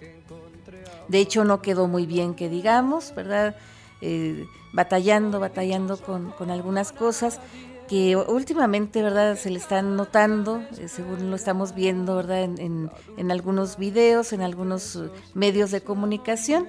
De 1.07 1.19
hecho, 1.19 1.43
no 1.43 1.61
quedó 1.61 1.87
muy 1.87 2.05
bien, 2.05 2.33
que 2.33 2.49
digamos, 2.49 3.13
¿verdad? 3.15 3.55
Eh, 4.01 4.45
batallando, 4.73 5.39
batallando 5.39 5.97
con, 5.97 6.33
algunas 6.49 6.91
cosas 6.91 7.39
que 7.87 8.15
últimamente, 8.15 9.01
¿verdad? 9.01 9.37
Se 9.37 9.49
le 9.49 9.57
están 9.57 9.95
notando, 9.95 10.63
eh, 10.77 10.87
según 10.87 11.29
lo 11.29 11.35
estamos 11.35 11.75
viendo, 11.75 12.15
¿verdad? 12.15 12.43
En, 12.43 12.89
en, 13.17 13.31
algunos 13.31 13.77
videos, 13.77 14.33
en 14.33 14.41
algunos 14.41 14.95
eh, 14.95 15.09
medios 15.33 15.71
de 15.71 15.81
comunicación. 15.81 16.67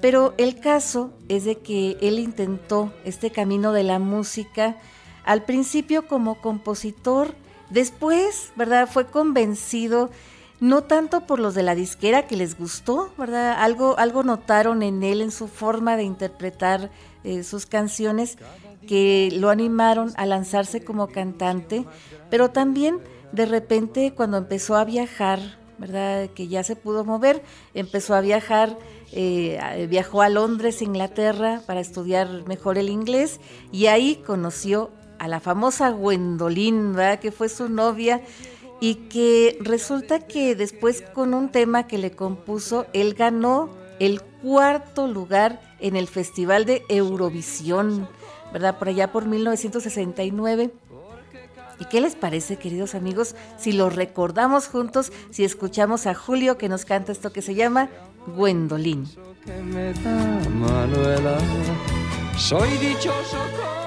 Pero 0.00 0.34
el 0.36 0.60
caso 0.60 1.10
es 1.28 1.44
de 1.44 1.56
que 1.56 1.96
él 2.02 2.18
intentó 2.18 2.92
este 3.04 3.30
camino 3.30 3.72
de 3.72 3.82
la 3.82 3.98
música, 3.98 4.76
al 5.24 5.44
principio 5.44 6.06
como 6.06 6.40
compositor, 6.42 7.34
Después, 7.70 8.52
¿verdad? 8.56 8.88
Fue 8.90 9.06
convencido 9.06 10.10
no 10.60 10.84
tanto 10.84 11.26
por 11.26 11.38
los 11.38 11.54
de 11.54 11.62
la 11.62 11.74
disquera 11.74 12.26
que 12.26 12.36
les 12.36 12.58
gustó, 12.58 13.10
¿verdad? 13.18 13.56
Algo, 13.58 13.98
algo 13.98 14.22
notaron 14.22 14.82
en 14.82 15.02
él, 15.02 15.20
en 15.20 15.30
su 15.30 15.48
forma 15.48 15.96
de 15.96 16.04
interpretar 16.04 16.90
eh, 17.24 17.42
sus 17.42 17.66
canciones, 17.66 18.38
que 18.86 19.30
lo 19.34 19.50
animaron 19.50 20.12
a 20.16 20.26
lanzarse 20.26 20.82
como 20.82 21.08
cantante, 21.08 21.84
pero 22.30 22.50
también 22.50 23.00
de 23.32 23.44
repente 23.44 24.14
cuando 24.14 24.38
empezó 24.38 24.76
a 24.76 24.84
viajar, 24.84 25.40
¿verdad? 25.78 26.30
Que 26.30 26.48
ya 26.48 26.62
se 26.62 26.76
pudo 26.76 27.04
mover, 27.04 27.42
empezó 27.74 28.14
a 28.14 28.20
viajar, 28.20 28.78
eh, 29.12 29.86
viajó 29.90 30.22
a 30.22 30.28
Londres, 30.28 30.80
Inglaterra, 30.80 31.60
para 31.66 31.80
estudiar 31.80 32.46
mejor 32.46 32.78
el 32.78 32.88
inglés 32.88 33.40
y 33.72 33.86
ahí 33.86 34.22
conoció 34.24 34.90
a 35.18 35.28
la 35.28 35.40
famosa 35.40 35.90
Gwendolyn, 35.90 36.94
¿verdad? 36.94 37.18
Que 37.18 37.32
fue 37.32 37.48
su 37.48 37.68
novia 37.68 38.22
y 38.80 38.94
que 39.08 39.58
resulta 39.60 40.20
que 40.20 40.54
después 40.54 41.02
con 41.14 41.34
un 41.34 41.50
tema 41.50 41.86
que 41.86 41.98
le 41.98 42.10
compuso, 42.12 42.86
él 42.92 43.14
ganó 43.14 43.70
el 43.98 44.20
cuarto 44.20 45.06
lugar 45.06 45.60
en 45.80 45.96
el 45.96 46.08
Festival 46.08 46.66
de 46.66 46.82
Eurovisión, 46.88 48.08
¿verdad? 48.52 48.78
Por 48.78 48.88
allá 48.88 49.12
por 49.12 49.26
1969. 49.26 50.70
¿Y 51.78 51.84
qué 51.86 52.00
les 52.00 52.14
parece, 52.14 52.56
queridos 52.56 52.94
amigos, 52.94 53.34
si 53.58 53.72
lo 53.72 53.90
recordamos 53.90 54.68
juntos, 54.68 55.12
si 55.30 55.44
escuchamos 55.44 56.06
a 56.06 56.14
Julio 56.14 56.56
que 56.56 56.68
nos 56.68 56.84
canta 56.84 57.12
esto 57.12 57.32
que 57.32 57.42
se 57.42 57.54
llama 57.54 57.90
Gwendolyn? 58.34 59.06
Soy 62.38 62.70
dichoso 62.78 63.85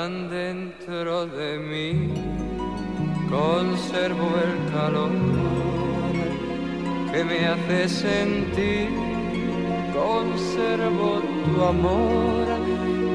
Tan 0.00 0.30
dentro 0.30 1.26
de 1.26 1.58
mí 1.58 2.08
conservo 3.28 4.28
el 4.46 4.54
calor 4.72 5.10
que 7.12 7.22
me 7.22 7.38
hace 7.46 7.86
sentir, 7.86 8.88
conservo 9.92 11.20
tu 11.44 11.62
amor 11.74 12.46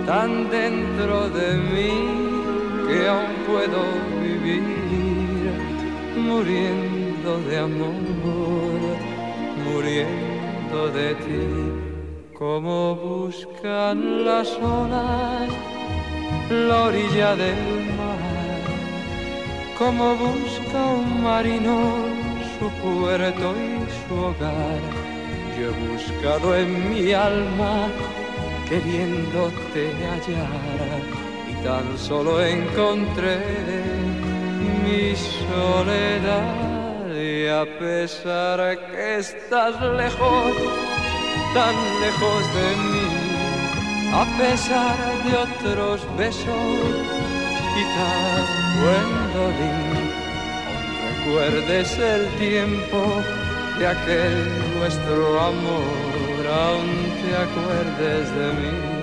tan 0.06 0.48
dentro 0.52 1.28
de 1.30 1.50
mí 1.74 1.94
que 2.88 3.08
aún 3.08 3.34
puedo 3.48 3.82
vivir 4.22 4.62
muriendo 6.16 7.32
de 7.50 7.58
amor, 7.58 8.96
muriendo 9.66 10.80
de 11.00 11.16
ti, 11.16 11.46
como 12.38 12.96
buscan 12.96 14.24
las 14.24 14.56
olas 14.60 15.75
la 16.50 16.84
orilla 16.84 17.36
del 17.36 17.86
mar, 17.98 18.62
como 19.78 20.16
busca 20.16 20.86
un 20.86 21.24
marino 21.24 22.16
su 22.60 22.70
puerto 22.82 23.54
y 23.58 24.08
su 24.08 24.16
hogar. 24.16 24.80
Yo 25.58 25.70
he 25.70 25.74
buscado 25.88 26.56
en 26.56 26.90
mi 26.90 27.14
alma 27.14 27.88
queriéndote 28.70 29.92
hallar. 30.04 31.02
Y 31.50 31.54
tan 31.64 31.98
solo 31.98 32.42
encontré 32.44 33.40
mi 34.84 35.16
soledad. 35.16 36.66
Y 37.16 37.48
a 37.48 37.66
pesar 37.80 38.60
que 38.92 39.18
estás 39.18 39.82
lejos, 39.82 40.54
tan 41.54 41.76
lejos 42.02 42.42
de 42.58 42.68
mí 42.84 43.05
a 44.16 44.26
pesar 44.38 44.98
de 45.26 45.36
otros 45.36 46.02
besos, 46.18 46.46
quizás 47.74 48.46
Gwendolyn, 48.80 50.10
recuerdes 51.08 51.98
el 52.00 52.28
tiempo 52.38 53.22
de 53.78 53.88
aquel 53.88 54.36
nuestro 54.80 55.42
amor, 55.42 56.48
aún 56.48 56.92
te 57.22 57.32
acuerdes 57.46 58.36
de 58.38 58.48
mí. 58.54 58.95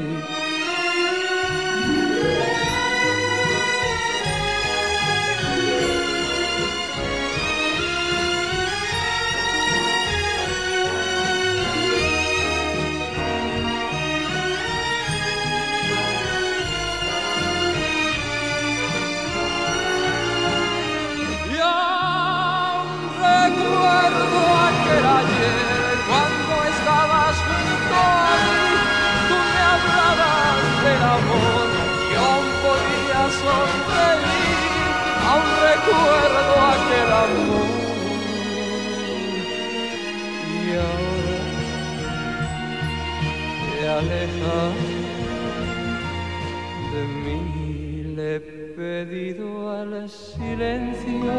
Silencio 50.37 51.35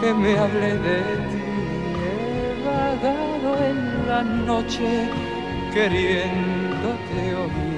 que 0.00 0.14
me 0.14 0.38
hable 0.38 0.70
de 0.86 1.00
ti. 1.30 1.48
He 2.04 2.50
vagado 2.70 3.50
en 3.70 3.78
la 4.08 4.22
noche 4.22 4.90
queriéndote 5.72 7.20
oír. 7.42 7.74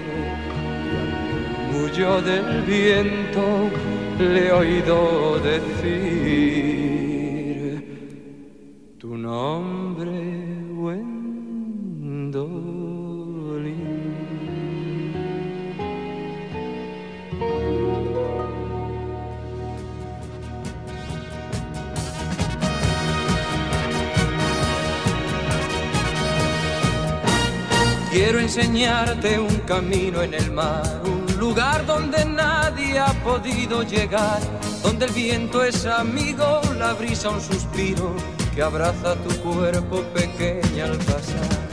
Y 1.96 1.98
del 1.98 2.62
viento 2.62 3.70
le 4.18 4.48
he 4.48 4.52
oído 4.52 5.38
decir 5.40 6.85
enseñarte 28.58 29.38
un 29.38 29.54
camino 29.66 30.22
en 30.22 30.32
el 30.32 30.50
mar, 30.50 31.02
un 31.04 31.38
lugar 31.38 31.84
donde 31.84 32.24
nadie 32.24 32.98
ha 32.98 33.12
podido 33.22 33.82
llegar, 33.82 34.40
donde 34.82 35.04
el 35.04 35.12
viento 35.12 35.62
es 35.62 35.84
amigo, 35.84 36.62
la 36.78 36.94
brisa 36.94 37.28
un 37.28 37.40
suspiro 37.42 38.16
que 38.54 38.62
abraza 38.62 39.14
tu 39.16 39.36
cuerpo 39.42 40.00
pequeña 40.14 40.86
al 40.86 40.96
pasar. 40.96 41.66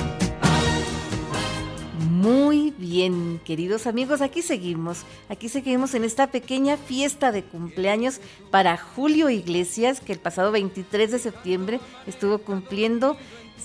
Muy 2.09 2.73
bien, 2.77 3.39
queridos 3.45 3.87
amigos, 3.87 4.19
aquí 4.19 4.41
seguimos, 4.41 5.05
aquí 5.29 5.47
seguimos 5.47 5.93
en 5.93 6.03
esta 6.03 6.27
pequeña 6.27 6.75
fiesta 6.75 7.31
de 7.31 7.43
cumpleaños 7.43 8.19
para 8.51 8.75
Julio 8.75 9.29
Iglesias, 9.29 10.01
que 10.01 10.11
el 10.11 10.19
pasado 10.19 10.51
23 10.51 11.11
de 11.11 11.19
septiembre 11.19 11.79
estuvo 12.07 12.39
cumpliendo 12.39 13.15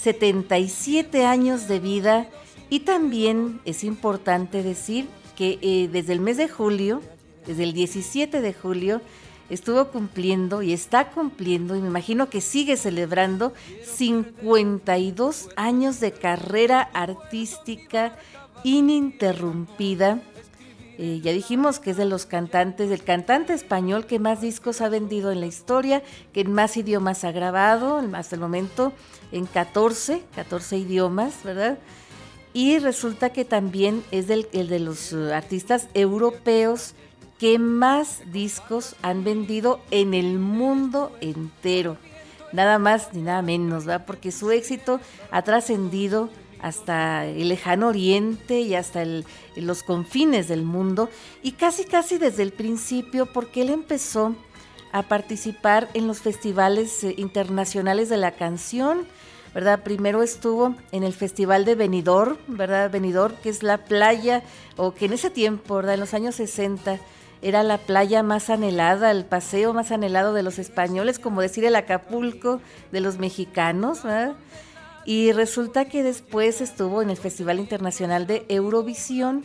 77 0.00 1.26
años 1.26 1.66
de 1.66 1.80
vida. 1.80 2.28
Y 2.70 2.80
también 2.80 3.60
es 3.64 3.84
importante 3.84 4.62
decir 4.62 5.06
que 5.36 5.58
eh, 5.62 5.88
desde 5.90 6.12
el 6.12 6.20
mes 6.20 6.36
de 6.36 6.48
julio, 6.48 7.00
desde 7.46 7.64
el 7.64 7.72
17 7.72 8.40
de 8.40 8.52
julio, 8.52 9.00
estuvo 9.50 9.86
cumpliendo 9.86 10.62
y 10.62 10.72
está 10.72 11.10
cumpliendo, 11.10 11.76
y 11.76 11.80
me 11.80 11.88
imagino 11.88 12.28
que 12.28 12.40
sigue 12.40 12.76
celebrando, 12.76 13.52
52 13.84 15.48
años 15.56 16.00
de 16.00 16.12
carrera 16.12 16.82
artística 16.92 18.16
ininterrumpida. 18.64 20.20
Eh, 20.98 21.20
ya 21.22 21.32
dijimos 21.32 21.78
que 21.78 21.92
es 21.92 21.96
de 21.96 22.04
los 22.04 22.26
cantantes, 22.26 22.90
del 22.90 23.04
cantante 23.04 23.54
español 23.54 24.04
que 24.06 24.18
más 24.18 24.40
discos 24.40 24.80
ha 24.80 24.88
vendido 24.88 25.30
en 25.30 25.40
la 25.40 25.46
historia, 25.46 26.02
que 26.32 26.40
en 26.40 26.52
más 26.52 26.76
idiomas 26.76 27.22
ha 27.24 27.30
grabado, 27.30 28.02
hasta 28.14 28.34
el 28.34 28.40
momento 28.40 28.92
en 29.30 29.46
14, 29.46 30.24
14 30.34 30.76
idiomas, 30.76 31.44
¿verdad? 31.44 31.78
Y 32.58 32.80
resulta 32.80 33.30
que 33.30 33.44
también 33.44 34.02
es 34.10 34.28
el 34.30 34.48
de 34.50 34.80
los 34.80 35.12
uh, 35.12 35.32
artistas 35.32 35.86
europeos 35.94 36.94
que 37.38 37.56
más 37.56 38.20
discos 38.32 38.96
han 39.00 39.22
vendido 39.22 39.80
en 39.92 40.12
el 40.12 40.40
mundo 40.40 41.16
entero. 41.20 41.98
nada 42.52 42.80
más 42.80 43.14
ni 43.14 43.22
nada 43.22 43.42
menos, 43.42 43.84
¿verdad? 43.84 44.06
Porque 44.06 44.32
su 44.32 44.50
éxito 44.50 44.98
ha 45.30 45.42
trascendido 45.42 46.30
hasta 46.58 47.26
el 47.26 47.48
lejano 47.48 47.86
oriente 47.86 48.58
y 48.62 48.74
hasta 48.74 49.04
los 49.54 49.84
confines 49.84 50.48
del 50.48 50.64
mundo 50.64 51.10
y 51.44 51.52
casi 51.52 51.84
casi 51.84 52.18
desde 52.18 52.42
el 52.42 52.50
principio 52.50 53.26
porque 53.32 53.62
él 53.62 53.70
empezó 53.70 54.34
a 54.90 55.04
participar 55.04 55.88
en 55.94 56.08
los 56.08 56.22
festivales 56.22 57.04
eh, 57.04 57.14
internacionales 57.18 58.08
de 58.08 58.16
la 58.16 58.32
canción, 58.32 59.06
¿verdad? 59.54 59.82
Primero 59.82 60.22
estuvo 60.22 60.74
en 60.92 61.02
el 61.02 61.12
Festival 61.12 61.64
de 61.64 61.74
Benidorm, 61.74 62.36
¿verdad? 62.48 62.90
Benidorm, 62.90 63.34
que 63.42 63.48
es 63.48 63.62
la 63.62 63.78
playa, 63.78 64.42
o 64.76 64.94
que 64.94 65.06
en 65.06 65.12
ese 65.12 65.30
tiempo, 65.30 65.76
¿verdad? 65.76 65.94
En 65.94 66.00
los 66.00 66.14
años 66.14 66.34
60, 66.36 66.98
era 67.40 67.62
la 67.62 67.78
playa 67.78 68.22
más 68.22 68.50
anhelada, 68.50 69.10
el 69.10 69.24
paseo 69.24 69.72
más 69.72 69.92
anhelado 69.92 70.32
de 70.32 70.42
los 70.42 70.58
españoles, 70.58 71.18
como 71.18 71.40
decir 71.40 71.64
el 71.64 71.76
Acapulco 71.76 72.60
de 72.92 73.00
los 73.00 73.18
mexicanos, 73.18 74.02
¿verdad? 74.02 74.34
Y 75.04 75.32
resulta 75.32 75.86
que 75.86 76.02
después 76.02 76.60
estuvo 76.60 77.00
en 77.00 77.10
el 77.10 77.16
Festival 77.16 77.60
Internacional 77.60 78.26
de 78.26 78.44
Eurovisión, 78.48 79.44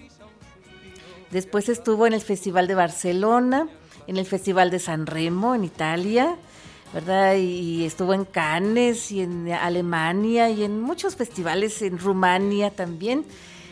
después 1.32 1.70
estuvo 1.70 2.06
en 2.08 2.14
el 2.14 2.22
Festival 2.22 2.68
de 2.68 2.76
Barcelona, 2.76 3.70
en 4.08 4.18
el 4.18 4.26
Festival 4.26 4.72
de 4.72 4.80
San 4.80 5.06
Remo 5.06 5.56
en 5.56 5.64
Italia, 5.64 6.36
¿verdad? 6.94 7.36
Y 7.36 7.86
estuvo 7.86 8.14
en 8.14 8.26
Cannes 8.26 9.12
y 9.12 9.22
en 9.22 9.52
Alemania 9.52 10.50
y 10.50 10.64
en 10.64 10.80
muchos 10.80 11.16
festivales 11.16 11.82
en 11.82 11.98
Rumania 11.98 12.70
también. 12.70 13.26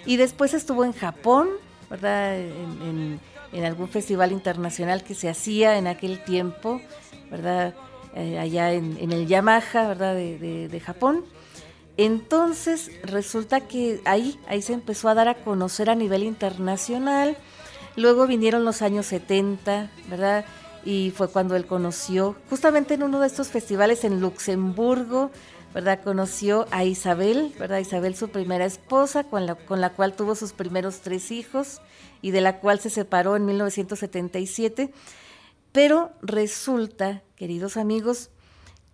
Y 0.06 0.18
después 0.18 0.54
estuvo 0.54 0.84
en 0.84 0.94
Japón, 0.94 1.50
¿verdad? 1.90 2.40
En, 2.40 3.20
algún 3.64 3.90
festival 3.90 4.32
internacional 4.32 5.04
que 5.04 5.14
se 5.14 5.30
hacía 5.30 5.78
en 5.78 5.86
aquel 5.86 6.24
tiempo, 6.24 6.82
¿verdad? 7.30 7.76
Eh, 8.16 8.40
allá 8.40 8.72
en, 8.72 9.12
el 9.12 9.28
Yamaha, 9.28 9.88
¿verdad? 9.88 10.16
De, 10.16 10.68
de, 10.70 10.80
Japón. 10.80 11.26
Entonces 11.98 12.90
resulta 13.04 13.60
que 13.62 14.02
ahí, 14.06 14.40
ahí 14.48 14.62
se 14.62 14.74
empezó 14.74 15.10
a 15.10 15.14
dar 15.14 15.28
a 15.28 15.36
conocer 15.36 15.90
a 15.90 15.96
nivel 15.96 16.24
internacional 16.24 17.38
Luego 17.96 18.26
vinieron 18.26 18.64
los 18.64 18.82
años 18.82 19.06
70, 19.08 19.90
¿verdad? 20.10 20.46
Y 20.84 21.14
fue 21.16 21.30
cuando 21.30 21.56
él 21.56 21.68
conoció, 21.68 22.36
justamente 22.50 22.96
en 22.96 23.04
uno 23.04 23.20
de 23.20 23.28
estos 23.28 23.50
festivales 23.50 24.04
en 24.04 24.20
Luxemburgo, 24.20 25.30
¿verdad? 25.74 26.02
Conoció 26.04 26.68
a 26.72 26.84
Isabel, 26.84 27.54
¿verdad? 27.60 27.80
Isabel, 27.80 28.16
su 28.16 28.30
primera 28.30 28.66
esposa, 28.66 29.24
con 29.24 29.46
la, 29.46 29.56
con 29.56 29.80
la 29.80 29.92
cual 29.92 30.14
tuvo 30.14 30.36
sus 30.36 30.54
primeros 30.54 31.02
tres 31.02 31.32
hijos 31.32 31.82
y 32.22 32.32
de 32.32 32.42
la 32.42 32.60
cual 32.60 32.80
se 32.80 32.90
separó 32.90 33.36
en 33.36 33.46
1977. 33.46 34.92
Pero 35.72 36.12
resulta, 36.22 37.22
queridos 37.36 37.78
amigos, 37.78 38.32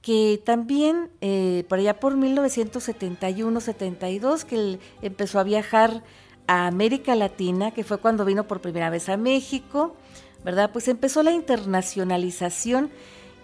que 0.01 0.41
también 0.45 1.09
eh, 1.21 1.63
por 1.67 1.79
allá 1.79 1.99
por 1.99 2.15
1971-72, 2.15 4.43
que 4.43 4.55
él 4.55 4.79
empezó 5.01 5.39
a 5.39 5.43
viajar 5.43 6.03
a 6.45 6.67
América 6.67 7.15
Latina, 7.15 7.71
que 7.71 7.83
fue 7.83 7.97
cuando 7.97 8.23
vino 8.23 8.47
por 8.47 8.61
primera 8.61 8.89
vez 8.89 9.09
a 9.09 9.17
México, 9.17 9.97
¿verdad? 10.43 10.71
Pues 10.71 10.87
empezó 10.87 11.23
la 11.23 11.31
internacionalización 11.31 12.89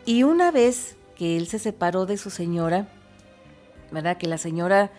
y 0.05 0.23
una 0.23 0.51
vez 0.51 0.95
que 1.15 1.37
él 1.37 1.47
se 1.47 1.59
separó 1.59 2.05
de 2.05 2.17
su 2.17 2.29
señora, 2.29 2.87
¿verdad? 3.91 4.17
Que 4.17 4.27
la 4.27 4.37
señora 4.37 4.91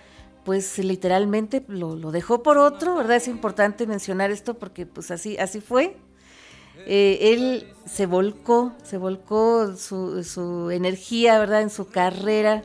pues 0.45 0.79
literalmente 0.79 1.65
lo, 1.69 1.97
dejó 2.13 2.43
por 2.43 2.59
otro, 2.59 2.95
¿verdad? 2.97 3.17
Es 3.17 3.29
importante 3.29 3.87
mencionar 3.87 4.31
esto 4.31 4.55
porque 4.55 4.87
pues 4.87 5.11
así, 5.11 5.39
así 5.39 5.61
fue. 5.61 5.97
Eh, 6.87 7.33
él 7.33 7.73
se 7.87 8.07
volcó, 8.07 8.73
se 8.83 8.99
volcó 8.99 9.75
su, 9.77 10.23
su 10.23 10.71
energía, 10.71 11.39
¿verdad? 11.39 11.63
En 11.63 11.71
su 11.71 11.89
carrera. 11.89 12.63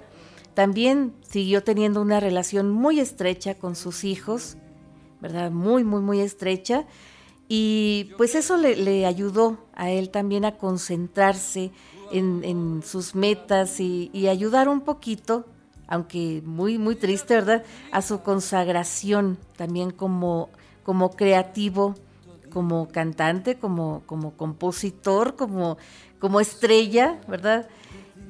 También 0.54 1.14
siguió 1.22 1.64
teniendo 1.64 2.02
una 2.02 2.20
relación 2.20 2.70
muy 2.70 3.00
estrecha 3.00 3.56
con 3.56 3.78
sus 3.78 4.04
hijos, 4.04 4.58
¿verdad? 5.22 5.52
Muy, 5.52 5.86
muy, 5.86 6.02
muy 6.02 6.20
estrecha. 6.20 6.86
Y 7.52 8.12
pues 8.16 8.36
eso 8.36 8.58
le, 8.58 9.08
ayudó 9.08 9.58
a 9.74 9.90
él 9.90 10.12
también 10.12 10.46
a 10.46 10.56
concentrarse 10.58 11.72
en, 12.12 12.84
sus 12.86 13.16
metas 13.16 13.80
y, 13.80 14.28
ayudar 14.28 14.70
un 14.70 14.82
poquito, 14.82 15.46
aunque 15.88 16.44
muy, 16.46 16.78
muy 16.78 16.96
triste, 16.96 17.34
¿verdad? 17.34 17.64
A 17.92 18.04
su 18.04 18.22
consagración 18.22 19.40
también 19.58 19.90
como, 19.90 20.50
como 20.84 21.10
creativo, 21.10 21.96
como 22.54 22.88
cantante, 22.88 23.58
como, 23.58 24.04
como 24.06 24.38
compositor, 24.38 25.36
como, 25.36 25.80
como 26.20 26.40
estrella, 26.40 27.20
¿verdad? 27.28 27.68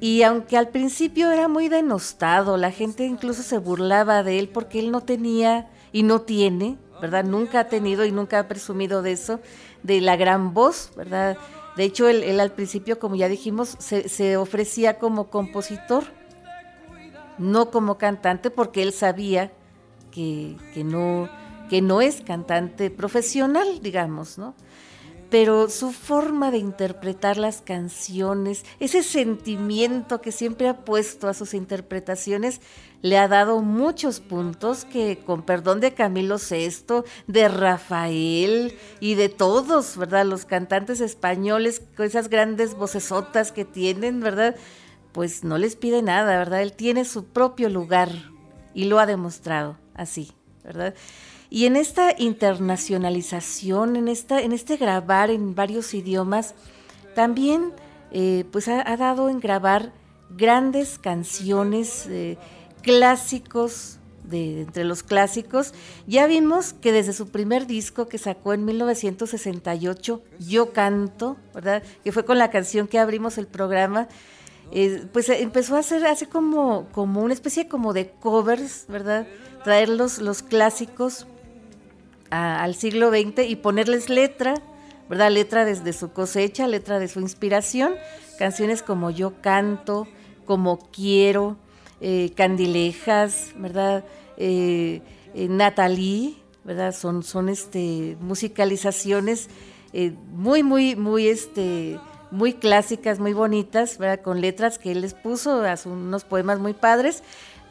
Y 0.00 0.22
aunque 0.22 0.56
al 0.56 0.68
principio 0.68 1.30
era 1.30 1.46
muy 1.46 1.68
denostado, 1.68 2.56
la 2.56 2.70
gente 2.70 3.04
incluso 3.04 3.42
se 3.42 3.58
burlaba 3.58 4.22
de 4.22 4.38
él 4.38 4.48
porque 4.48 4.78
él 4.78 4.90
no 4.90 5.02
tenía 5.02 5.68
y 5.92 6.04
no 6.04 6.22
tiene, 6.22 6.78
¿verdad? 7.00 7.24
Nunca 7.24 7.60
ha 7.60 7.68
tenido 7.68 8.04
y 8.04 8.12
nunca 8.12 8.38
ha 8.38 8.48
presumido 8.48 9.02
de 9.02 9.12
eso, 9.12 9.40
de 9.82 10.00
la 10.00 10.16
gran 10.16 10.54
voz, 10.54 10.92
¿verdad? 10.96 11.36
De 11.76 11.84
hecho, 11.84 12.08
él, 12.08 12.38
al 12.40 12.52
principio, 12.52 12.98
como 12.98 13.16
ya 13.16 13.28
dijimos, 13.28 13.76
se, 13.78 14.36
ofrecía 14.36 14.98
como 14.98 15.30
compositor, 15.30 16.04
no 17.38 17.70
como 17.70 17.96
cantante, 17.96 18.50
porque 18.50 18.82
él 18.82 18.92
sabía 18.92 19.52
que, 20.10 20.56
que, 20.74 20.84
no, 20.84 21.28
que 21.70 21.80
no 21.80 22.00
es 22.00 22.20
cantante 22.20 22.90
profesional, 22.90 23.80
digamos, 23.80 24.36
¿no? 24.36 24.54
Pero 25.30 25.68
su 25.68 25.92
forma 25.92 26.50
de 26.50 26.58
interpretar 26.58 27.36
las 27.36 27.62
canciones, 27.62 28.64
ese 28.80 29.04
sentimiento 29.04 30.20
que 30.20 30.32
siempre 30.32 30.68
ha 30.68 30.84
puesto 30.84 31.28
a 31.28 31.34
sus 31.34 31.54
interpretaciones, 31.54 32.60
le 33.00 33.16
ha 33.16 33.28
dado 33.28 33.62
muchos 33.62 34.20
puntos 34.20 34.84
que, 34.84 35.18
con 35.18 35.42
perdón 35.42 35.80
de 35.80 35.94
Camilo 35.94 36.36
VI, 36.36 37.04
de 37.28 37.48
Rafael 37.48 38.76
y 38.98 39.14
de 39.14 39.28
todos, 39.28 39.96
¿verdad? 39.96 40.26
Los 40.26 40.44
cantantes 40.44 41.00
españoles 41.00 41.80
con 41.96 42.06
esas 42.06 42.28
grandes 42.28 42.74
vocesotas 42.74 43.52
que 43.52 43.64
tienen, 43.64 44.20
¿verdad? 44.20 44.56
Pues 45.12 45.44
no 45.44 45.58
les 45.58 45.76
pide 45.76 46.02
nada, 46.02 46.38
¿verdad? 46.38 46.60
Él 46.60 46.72
tiene 46.72 47.04
su 47.04 47.24
propio 47.24 47.68
lugar 47.68 48.10
y 48.74 48.84
lo 48.84 48.98
ha 48.98 49.06
demostrado 49.06 49.78
así, 49.94 50.32
¿verdad? 50.64 50.94
Y 51.50 51.66
en 51.66 51.74
esta 51.74 52.14
internacionalización, 52.16 53.96
en, 53.96 54.06
esta, 54.06 54.40
en 54.40 54.52
este 54.52 54.76
grabar 54.76 55.30
en 55.30 55.56
varios 55.56 55.92
idiomas, 55.94 56.54
también 57.16 57.72
eh, 58.12 58.44
pues 58.52 58.68
ha, 58.68 58.96
dado 58.96 59.28
en 59.28 59.40
grabar 59.40 59.92
grandes 60.30 60.96
canciones, 60.98 62.06
eh, 62.08 62.38
clásicos, 62.82 63.98
de, 64.22 64.62
entre 64.62 64.84
los 64.84 65.02
clásicos. 65.02 65.74
Ya 66.06 66.26
vimos 66.26 66.72
que 66.72 66.92
desde 66.92 67.12
su 67.12 67.28
primer 67.28 67.66
disco 67.66 68.06
que 68.06 68.18
sacó 68.18 68.52
en 68.52 68.64
1968, 68.64 70.22
Yo 70.38 70.72
Canto, 70.72 71.36
¿verdad? 71.52 71.82
Que 72.04 72.12
fue 72.12 72.24
con 72.24 72.38
la 72.38 72.50
canción 72.50 72.86
que 72.86 72.98
abrimos 72.98 73.38
el 73.38 73.48
programa. 73.48 74.08
Eh, 74.72 75.04
pues 75.12 75.28
empezó 75.28 75.74
a 75.74 75.80
hacer 75.80 76.06
así 76.06 76.26
como, 76.26 76.86
como 76.92 77.22
una 77.22 77.34
especie 77.34 77.66
como 77.66 77.92
de 77.92 78.10
covers, 78.10 78.84
¿verdad? 78.88 79.26
Traer 79.64 79.88
los, 79.88 80.20
los 80.20 80.42
clásicos 80.42 81.26
al 82.30 82.74
siglo 82.74 83.10
XX 83.10 83.48
y 83.48 83.56
ponerles 83.56 84.08
letra, 84.08 84.54
¿verdad? 85.08 85.30
Letra 85.30 85.64
desde 85.64 85.92
su 85.92 86.12
cosecha, 86.12 86.66
letra 86.66 86.98
de 86.98 87.08
su 87.08 87.20
inspiración, 87.20 87.94
canciones 88.38 88.82
como 88.82 89.10
Yo 89.10 89.40
canto, 89.42 90.06
como 90.44 90.78
Quiero, 90.90 91.56
eh, 92.00 92.32
Candilejas, 92.36 93.52
¿verdad? 93.56 94.04
Eh, 94.36 95.02
eh, 95.34 95.48
Natalie, 95.48 96.36
¿verdad? 96.64 96.94
Son, 96.94 97.22
son 97.22 97.48
este, 97.48 98.16
musicalizaciones 98.20 99.48
muy, 100.32 100.62
muy, 100.62 100.94
muy, 100.94 101.26
este, 101.26 101.98
muy 102.30 102.54
clásicas, 102.54 103.18
muy 103.18 103.32
bonitas, 103.32 103.98
¿verdad? 103.98 104.22
Con 104.22 104.40
letras 104.40 104.78
que 104.78 104.92
él 104.92 105.00
les 105.00 105.14
puso, 105.14 105.64
a 105.64 105.74
unos 105.84 106.24
poemas 106.24 106.60
muy 106.60 106.74
padres. 106.74 107.22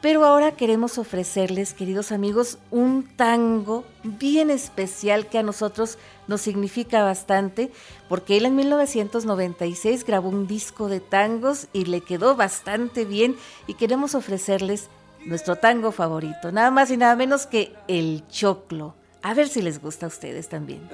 Pero 0.01 0.23
ahora 0.23 0.53
queremos 0.53 0.97
ofrecerles, 0.97 1.73
queridos 1.73 2.13
amigos, 2.13 2.57
un 2.71 3.05
tango 3.17 3.83
bien 4.03 4.49
especial 4.49 5.27
que 5.27 5.37
a 5.37 5.43
nosotros 5.43 5.97
nos 6.27 6.39
significa 6.39 7.03
bastante, 7.03 7.69
porque 8.07 8.37
él 8.37 8.45
en 8.45 8.55
1996 8.55 10.05
grabó 10.05 10.29
un 10.29 10.47
disco 10.47 10.87
de 10.87 11.01
tangos 11.01 11.67
y 11.73 11.83
le 11.85 11.99
quedó 11.99 12.37
bastante 12.37 13.03
bien 13.03 13.35
y 13.67 13.73
queremos 13.73 14.15
ofrecerles 14.15 14.87
nuestro 15.25 15.57
tango 15.57 15.91
favorito, 15.91 16.53
nada 16.53 16.71
más 16.71 16.91
y 16.91 16.97
nada 16.97 17.17
menos 17.17 17.45
que 17.45 17.73
el 17.89 18.23
choclo. 18.29 18.95
A 19.21 19.33
ver 19.33 19.49
si 19.49 19.61
les 19.61 19.81
gusta 19.81 20.05
a 20.05 20.09
ustedes 20.09 20.47
también. 20.47 20.87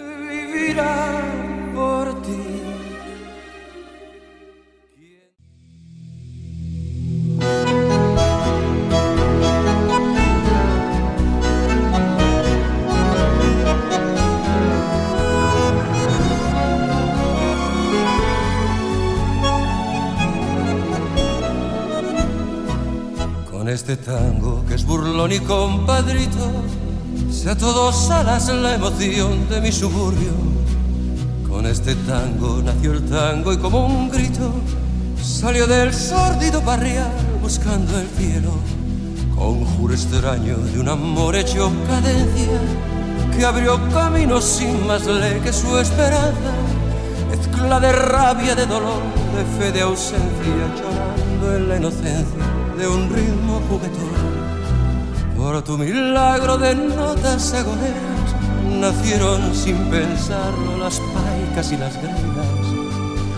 por 1.76 2.22
ti. 2.24 2.55
Este 23.76 23.98
tango 23.98 24.64
que 24.66 24.76
es 24.76 24.86
burlón 24.86 25.34
y 25.34 25.40
compadrito, 25.40 26.50
sea 27.30 27.58
todos 27.58 28.10
alas 28.10 28.48
la 28.48 28.76
emoción 28.76 29.50
de 29.50 29.60
mi 29.60 29.70
suburbio. 29.70 30.32
Con 31.46 31.66
este 31.66 31.94
tango 31.96 32.62
nació 32.64 32.94
el 32.94 33.04
tango 33.04 33.52
y 33.52 33.58
como 33.58 33.86
un 33.86 34.10
grito 34.10 34.50
salió 35.22 35.68
del 35.68 35.94
sórdido 35.94 36.62
barrial 36.62 37.12
buscando 37.42 38.00
el 38.00 38.08
cielo. 38.18 38.54
Conjuro 39.36 39.94
extraño 39.94 40.56
de 40.56 40.80
un 40.80 40.88
amor 40.88 41.36
hecho 41.36 41.70
cadencia 41.86 42.62
que 43.36 43.46
abrió 43.46 43.78
camino 43.90 44.40
sin 44.40 44.88
más 44.88 45.06
ley 45.06 45.42
que 45.42 45.52
su 45.52 45.78
esperanza. 45.78 46.52
Mezcla 47.30 47.82
de 47.82 47.92
rabia, 47.92 48.56
de 48.56 48.66
dolor, 48.68 49.02
de 49.36 49.44
fe, 49.60 49.72
de 49.74 49.82
ausencia, 49.82 50.22
llorando 50.78 51.58
en 51.58 51.68
la 51.68 51.76
inocencia 51.76 52.55
de 52.78 52.88
un 52.88 53.10
ritmo 53.10 53.62
juguetón. 53.70 54.36
Por 55.38 55.62
tu 55.64 55.78
milagro 55.78 56.58
de 56.58 56.76
notas 56.76 57.54
agoneras 57.54 58.36
nacieron 58.80 59.54
sin 59.54 59.78
pensarlo 59.90 60.78
las 60.78 61.00
paicas 61.00 61.72
y 61.72 61.78
las 61.78 61.96
gregas. 61.98 62.66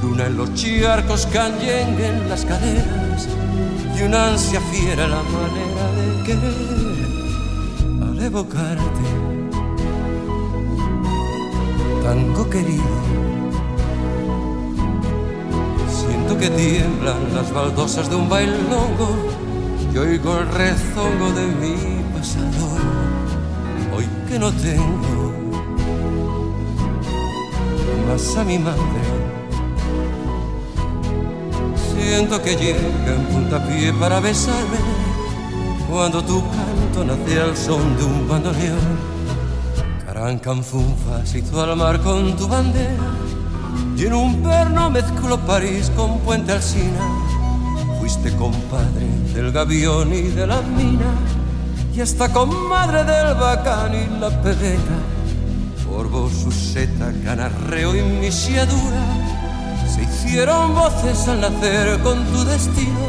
Luna 0.02 0.26
en 0.28 0.38
los 0.38 0.54
charcos, 0.54 1.28
canyengue 1.28 2.08
en 2.08 2.30
las 2.30 2.45
caderas 2.45 3.28
y 3.97 4.04
una 4.04 4.30
ansia 4.30 4.62
fiera 4.62 5.08
la 5.08 5.21
manera 5.23 5.86
de 5.97 6.23
querer 6.23 7.08
al 8.10 8.21
evocarte. 8.21 9.08
Tango 12.04 12.50
querido, 12.50 13.46
siento 15.89 16.38
que 16.38 16.50
tiemblan 16.50 17.34
las 17.34 17.52
baldosas 17.52 18.10
de 18.10 18.15
un 18.15 18.30
bailongo. 18.30 19.15
Y 19.93 19.97
oigo 19.97 20.38
el 20.38 20.47
rezongo 20.50 21.32
de 21.34 21.47
mi 21.47 22.04
pasado, 22.13 22.67
hoy 23.95 24.06
que 24.30 24.38
no 24.38 24.52
tengo 24.52 25.34
más 28.08 28.38
a 28.38 28.43
mi 28.43 28.60
madre. 28.60 29.02
Siento 31.93 32.41
que 32.41 32.56
llega 32.56 33.15
en 33.15 33.26
puntapié 33.26 33.93
para 33.93 34.19
besarme. 34.19 34.78
Cuando 35.89 36.23
tu 36.23 36.41
canto 36.41 37.04
nace 37.06 37.39
al 37.39 37.56
son 37.56 37.97
de 37.97 38.04
un 38.04 38.28
bandoneón. 38.28 39.17
Carancanfunfas 40.06 41.36
hizo 41.36 41.62
al 41.62 41.76
mar 41.76 42.02
con 42.02 42.36
tu 42.36 42.47
bandera 42.47 43.37
y 43.97 44.05
en 44.05 44.13
un 44.13 44.43
perno 44.43 44.89
mezcló 44.89 45.37
París 45.39 45.91
con 45.95 46.19
Puente 46.19 46.51
Alsina. 46.51 47.01
Fuiste 47.99 48.35
compadre 48.35 49.07
del 49.33 49.51
gavión 49.51 50.13
y 50.13 50.23
de 50.23 50.47
la 50.47 50.61
mina 50.61 51.11
y 51.93 52.01
hasta 52.01 52.31
comadre 52.31 53.03
del 53.03 53.35
bacán 53.35 53.93
y 53.93 54.19
la 54.19 54.29
pedeta. 54.41 54.97
Por 55.89 56.09
vos 56.09 56.31
su 56.31 56.51
seta, 56.51 57.11
canarreo 57.23 57.95
y 57.95 58.01
misiadura 58.01 59.27
hicieron 60.27 60.75
voces 60.75 61.27
al 61.27 61.41
nacer 61.41 61.99
con 62.01 62.23
tu 62.25 62.43
destino. 62.43 63.07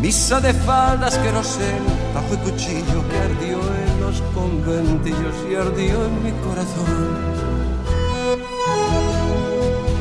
Misa 0.00 0.40
de 0.40 0.54
faldas 0.54 1.18
que 1.18 1.32
no 1.32 1.42
sé, 1.42 1.72
bajo 2.14 2.32
el 2.34 2.38
cuchillo 2.38 3.02
que 3.08 3.18
ardió 3.18 3.58
en 3.58 4.00
los 4.00 4.22
conventillos 4.34 5.34
y 5.50 5.54
ardió 5.56 6.04
en 6.06 6.22
mi 6.22 6.30
corazón. 6.46 7.47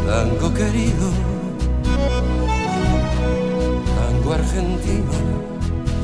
Tango 0.08 0.54
querido, 0.54 1.10
tango 3.98 4.34
argentino, 4.34 5.12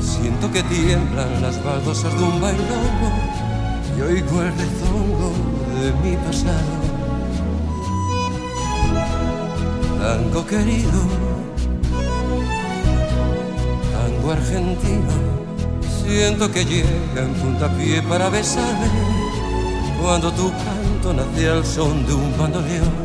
siento 0.02 0.52
que 0.52 0.62
tiemblan 0.64 1.40
las 1.40 1.64
baldosas 1.64 2.12
de 2.12 2.22
un 2.22 2.38
bailongo 2.38 3.08
y 3.96 4.00
oigo 4.02 4.42
el 4.42 4.52
rezongo 4.58 5.32
de 5.80 5.92
mi 6.02 6.16
pasado. 6.18 6.74
Tango 9.98 10.46
querido, 10.46 11.00
tango 13.90 14.32
argentino, 14.32 15.14
siento 16.04 16.52
que 16.52 16.66
llega 16.66 17.22
en 17.22 17.32
puntapié 17.40 18.02
para 18.02 18.28
besarme, 18.28 18.86
cuando 20.02 20.30
tu 20.30 20.50
canto 20.50 21.14
nace 21.14 21.48
al 21.48 21.64
son 21.64 22.04
de 22.06 22.12
un 22.12 22.36
bandoneón 22.36 23.03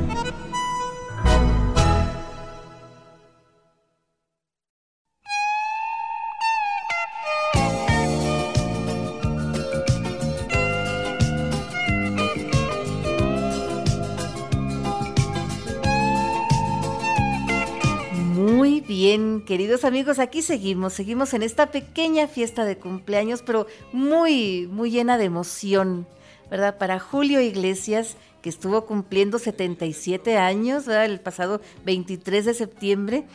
queridos 19.50 19.84
amigos, 19.84 20.20
aquí 20.20 20.44
seguimos, 20.44 20.94
seguimos 20.94 21.34
en 21.34 21.42
esta 21.42 21.72
pequeña 21.72 22.28
fiesta 22.28 22.66
de 22.66 22.78
cumpleaños, 22.78 23.42
pero 23.42 23.66
muy, 23.92 24.70
muy 24.72 24.92
llena 24.92 25.18
de 25.18 25.26
emoción, 25.26 26.06
¿verdad? 26.52 26.78
Para 26.78 27.00
Julio 27.00 27.42
Iglesias, 27.42 28.16
que 28.44 28.50
estuvo 28.50 28.86
cumpliendo 28.86 29.40
77 29.40 30.38
años, 30.38 30.86
¿verdad? 30.86 31.06
El 31.06 31.20
pasado 31.20 31.62
23 31.84 32.46
de 32.46 32.54
septiembre. 32.54 33.26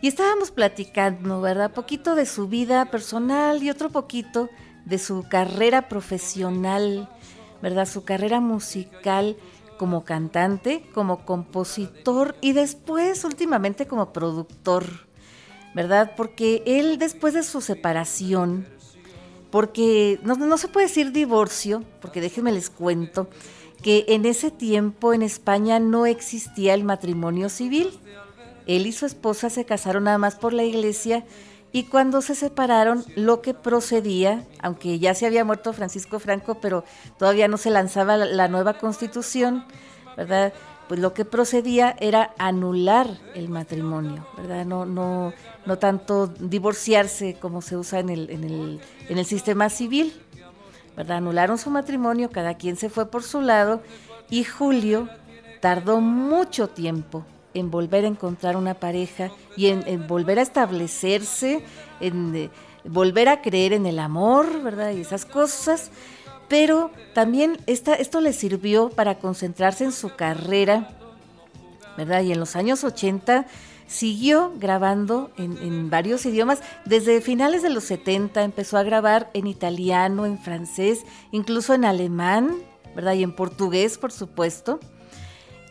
Y 0.00 0.06
estábamos 0.06 0.52
platicando, 0.52 1.40
¿verdad? 1.40 1.72
Poquito 1.72 2.14
de 2.14 2.26
su 2.26 2.46
vida 2.46 2.84
personal 2.84 3.60
y 3.60 3.68
otro 3.68 3.90
poquito 3.90 4.48
de 4.84 5.00
su 5.00 5.24
carrera 5.28 5.88
profesional, 5.88 7.10
¿verdad? 7.60 7.88
Su 7.88 8.04
carrera 8.04 8.38
musical 8.38 9.36
como 9.78 10.04
cantante, 10.04 10.88
como 10.94 11.26
compositor 11.26 12.36
y 12.40 12.52
después 12.52 13.24
últimamente 13.24 13.88
como 13.88 14.12
productor. 14.12 15.05
¿Verdad? 15.76 16.12
Porque 16.16 16.62
él 16.64 16.96
después 16.96 17.34
de 17.34 17.42
su 17.42 17.60
separación, 17.60 18.66
porque 19.50 20.18
no, 20.22 20.56
se 20.56 20.68
puede 20.68 20.86
decir 20.86 21.12
divorcio, 21.12 21.84
porque 22.00 22.22
déjenme 22.22 22.50
les 22.50 22.70
cuento, 22.70 23.28
que 23.82 24.06
en 24.08 24.24
ese 24.24 24.50
tiempo 24.50 25.12
en 25.12 25.20
España 25.20 25.78
no 25.78 26.06
existía 26.06 26.72
el 26.72 26.82
matrimonio 26.82 27.50
civil. 27.50 27.90
Él 28.66 28.86
y 28.86 28.92
su 28.92 29.04
esposa 29.04 29.50
se 29.50 29.66
casaron 29.66 30.04
nada 30.04 30.16
más 30.16 30.36
por 30.36 30.54
la 30.54 30.64
iglesia 30.64 31.26
y 31.72 31.84
cuando 31.84 32.22
se 32.22 32.34
separaron 32.34 33.04
lo 33.14 33.42
que 33.42 33.52
procedía, 33.52 34.46
aunque 34.60 34.98
ya 34.98 35.14
se 35.14 35.26
había 35.26 35.44
muerto 35.44 35.74
Francisco 35.74 36.18
Franco, 36.20 36.58
pero 36.58 36.84
todavía 37.18 37.48
no 37.48 37.58
se 37.58 37.68
lanzaba 37.68 38.16
la 38.16 38.48
nueva 38.48 38.78
constitución, 38.78 39.66
¿verdad? 40.16 40.54
Pues 40.88 41.00
lo 41.00 41.14
que 41.14 41.24
procedía 41.24 41.96
era 41.98 42.34
anular 42.38 43.08
el 43.34 43.48
matrimonio, 43.48 44.26
¿verdad? 44.36 44.64
No, 44.64 44.86
no, 44.86 45.32
no 45.64 45.78
tanto 45.78 46.28
divorciarse 46.28 47.34
como 47.40 47.62
se 47.62 47.76
usa 47.76 48.00
en 48.00 48.10
el, 48.10 48.30
en 48.30 48.44
el, 48.44 48.80
en 49.08 49.18
el 49.18 49.24
sistema 49.24 49.68
civil, 49.68 50.12
¿verdad? 50.96 51.18
Anularon 51.18 51.58
su 51.58 51.70
matrimonio, 51.70 52.30
cada 52.30 52.54
quien 52.54 52.76
se 52.76 52.88
fue 52.88 53.10
por 53.10 53.22
su 53.22 53.40
lado 53.40 53.82
y 54.30 54.44
Julio 54.44 55.08
tardó 55.60 56.00
mucho 56.00 56.68
tiempo 56.68 57.24
en 57.54 57.70
volver 57.70 58.04
a 58.04 58.08
encontrar 58.08 58.56
una 58.56 58.74
pareja 58.74 59.30
y 59.56 59.68
en, 59.68 60.06
volver 60.06 60.38
a 60.38 60.42
establecerse, 60.42 61.64
en 62.00 62.34
eh, 62.34 62.50
volver 62.84 63.28
a 63.28 63.40
creer 63.40 63.72
en 63.72 63.86
el 63.86 63.98
amor, 63.98 64.62
¿verdad? 64.62 64.92
Y 64.92 65.00
esas 65.00 65.24
cosas 65.24 65.90
pero 66.48 66.90
también 67.14 67.58
esto 67.66 68.20
le 68.20 68.32
sirvió 68.32 68.90
para 68.90 69.18
concentrarse 69.18 69.84
en 69.84 69.92
su 69.92 70.14
carrera, 70.14 70.90
¿verdad? 71.96 72.22
Y 72.22 72.32
en 72.32 72.40
los 72.40 72.56
años 72.56 72.84
80 72.84 73.46
siguió 73.86 74.52
grabando 74.56 75.30
en, 75.36 75.90
varios 75.90 76.26
idiomas. 76.26 76.60
Desde 76.84 77.20
finales 77.20 77.62
de 77.62 77.70
los 77.70 77.84
70 77.84 78.42
empezó 78.42 78.78
a 78.78 78.82
grabar 78.82 79.30
en 79.34 79.46
italiano, 79.46 80.26
en 80.26 80.38
francés, 80.38 81.04
incluso 81.32 81.74
en 81.74 81.84
alemán, 81.84 82.56
¿verdad? 82.94 83.14
Y 83.14 83.22
en 83.22 83.34
portugués, 83.34 83.98
por 83.98 84.12
supuesto. 84.12 84.80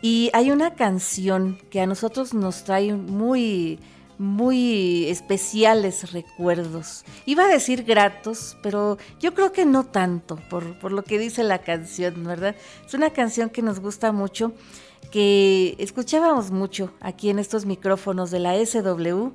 Y 0.02 0.30
hay 0.34 0.50
una 0.50 0.74
canción 0.74 1.58
que 1.70 1.80
a 1.80 1.86
nosotros 1.86 2.34
nos 2.34 2.64
trae 2.64 2.92
muy 2.92 3.78
muy 4.18 5.06
especiales 5.06 6.12
recuerdos. 6.12 7.04
Iba 7.26 7.44
a 7.44 7.48
decir 7.48 7.84
gratos, 7.84 8.56
pero 8.62 8.98
yo 9.20 9.34
creo 9.34 9.52
que 9.52 9.64
no 9.64 9.84
tanto, 9.84 10.36
por, 10.48 10.78
por, 10.78 10.92
lo 10.92 11.04
que 11.04 11.18
dice 11.18 11.44
la 11.44 11.58
canción, 11.58 12.24
¿verdad? 12.24 12.56
Es 12.86 12.94
una 12.94 13.10
canción 13.10 13.50
que 13.50 13.62
nos 13.62 13.80
gusta 13.80 14.12
mucho, 14.12 14.52
que 15.10 15.76
escuchábamos 15.78 16.50
mucho 16.50 16.92
aquí 17.00 17.28
en 17.30 17.38
estos 17.38 17.66
micrófonos 17.66 18.30
de 18.30 18.40
la 18.40 18.54
SW, 18.64 19.32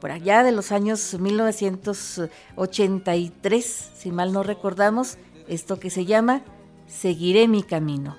por 0.00 0.10
allá 0.10 0.42
de 0.42 0.52
los 0.52 0.72
años 0.72 1.16
1983, 1.18 3.90
si 3.96 4.10
mal 4.10 4.32
no 4.32 4.42
recordamos, 4.42 5.18
esto 5.48 5.80
que 5.80 5.88
se 5.90 6.04
llama 6.04 6.42
Seguiré 6.86 7.48
mi 7.48 7.62
camino. 7.62 8.16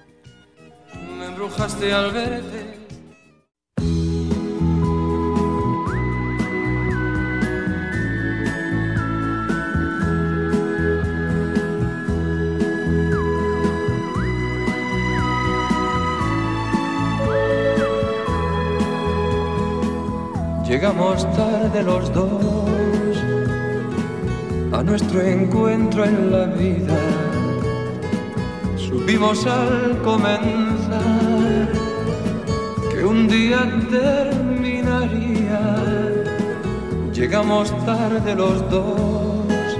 Me 1.17 1.25
embrujaste 1.25 1.93
al 1.93 2.11
verte 2.11 2.88
Llegamos 20.81 21.29
tarde 21.35 21.83
los 21.83 22.13
dos 22.13 23.17
a 24.71 24.81
nuestro 24.81 25.19
encuentro 25.19 26.05
en 26.05 26.31
la 26.31 26.45
vida. 26.45 26.95
Supimos 28.77 29.45
al 29.45 30.01
comenzar 30.01 31.67
que 32.89 33.03
un 33.03 33.27
día 33.27 33.59
terminaría. 33.91 35.59
Llegamos 37.11 37.75
tarde 37.85 38.33
los 38.33 38.71
dos. 38.71 39.75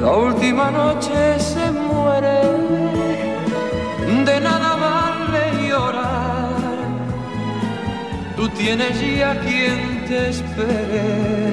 La 0.00 0.12
última 0.12 0.70
noche 0.70 1.40
se 1.40 1.68
muere, 1.72 2.42
de 4.24 4.40
nada 4.40 4.67
tienes 8.58 9.00
ya 9.00 9.38
quien 9.40 10.04
te 10.08 10.30
espere, 10.30 11.52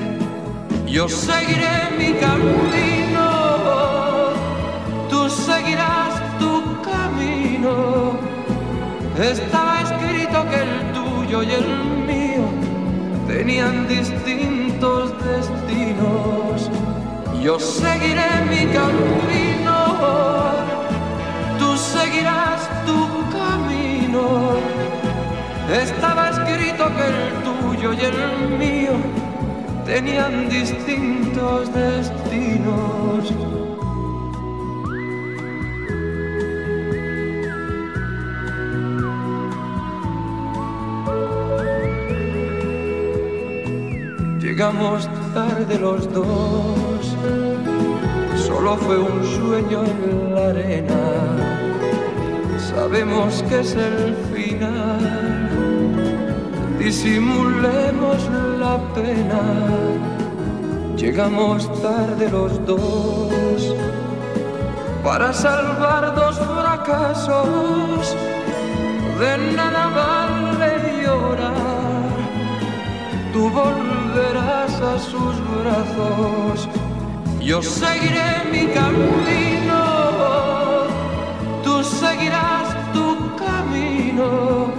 yo 0.87 1.07
seguiré 1.07 1.91
mi 1.99 2.13
camino, 2.13 3.29
tú 5.07 5.29
seguirás 5.29 6.13
tu 6.39 6.81
camino. 6.81 8.17
Estaba 9.19 9.81
escrito 9.81 10.37
que 10.49 10.59
el 10.67 10.73
tuyo 10.93 11.43
y 11.43 11.51
el 11.51 11.67
mío 12.09 12.47
tenían 13.27 13.87
distintos 13.87 15.13
destinos. 15.23 16.71
Yo 17.41 17.59
seguiré 17.59 18.29
mi 18.49 18.65
camino, 18.73 19.77
tú 21.59 21.77
seguirás 21.77 22.67
tu 22.87 22.99
camino. 23.37 24.55
Estaba 25.71 26.24
tuyo 27.65 27.93
y 27.93 27.99
el 27.99 28.57
mío 28.57 28.93
tenían 29.85 30.49
distintos 30.49 31.71
destinos. 31.73 33.33
Llegamos 44.39 45.09
tarde 45.33 45.79
los 45.79 46.11
dos, 46.13 47.17
solo 48.37 48.77
fue 48.77 48.97
un 48.99 49.25
sueño 49.25 49.83
en 49.83 50.35
la 50.35 50.47
arena. 50.49 51.01
Sabemos 52.57 53.43
que 53.49 53.59
es 53.59 53.75
el 53.75 54.15
final, 54.33 55.54
disimulemos 56.79 58.29
la 58.59 58.77
pena. 58.93 59.41
Llegamos 60.97 61.69
tarde 61.81 62.29
los 62.29 62.65
dos 62.65 63.75
para 65.03 65.31
salvar 65.33 66.15
dos 66.15 66.37
fracasos. 66.39 68.15
De 69.19 69.37
nada 69.55 69.87
vale 70.01 71.03
llorar, 71.03 72.09
tú 73.31 73.49
volverás 73.49 74.81
a 74.81 74.99
sus 74.99 75.35
brazos. 75.61 76.67
Yo 77.39 77.61
seguiré 77.61 78.43
mi 78.51 78.65
camino, 78.73 79.83
tú 81.63 81.83
seguirás 81.83 82.67
tu 82.93 83.15
camino. 83.37 84.74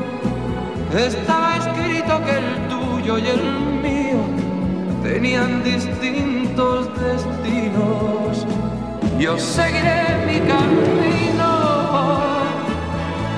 Estaba 0.96 1.56
escrito 1.56 2.24
que 2.24 2.38
el 2.38 2.68
tuyo 2.68 3.18
y 3.18 3.26
el 3.26 3.42
mío 3.82 4.24
tenían 5.02 5.62
distintos 5.62 6.88
destinos. 6.98 8.46
Yo 9.18 9.37
seguiré 9.38 10.24
mi 10.26 10.38
camino, 10.40 11.50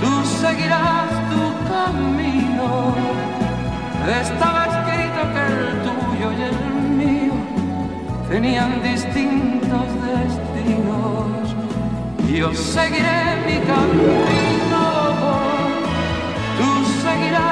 tú 0.00 0.24
seguirás 0.40 1.10
tu 1.32 1.44
camino. 1.68 2.94
Estaba 4.22 4.66
escrito 4.66 5.20
que 5.34 5.42
el 5.52 5.62
tuyo 5.82 6.28
y 6.38 6.42
el 6.50 6.58
mío 6.96 7.34
tenían 8.28 8.80
distintos 8.84 9.86
destinos. 10.06 11.56
Yo 12.32 12.54
seguiré 12.54 13.20
mi 13.46 13.58
camino, 13.66 14.84
tú 16.56 16.68
seguirás 17.02 17.47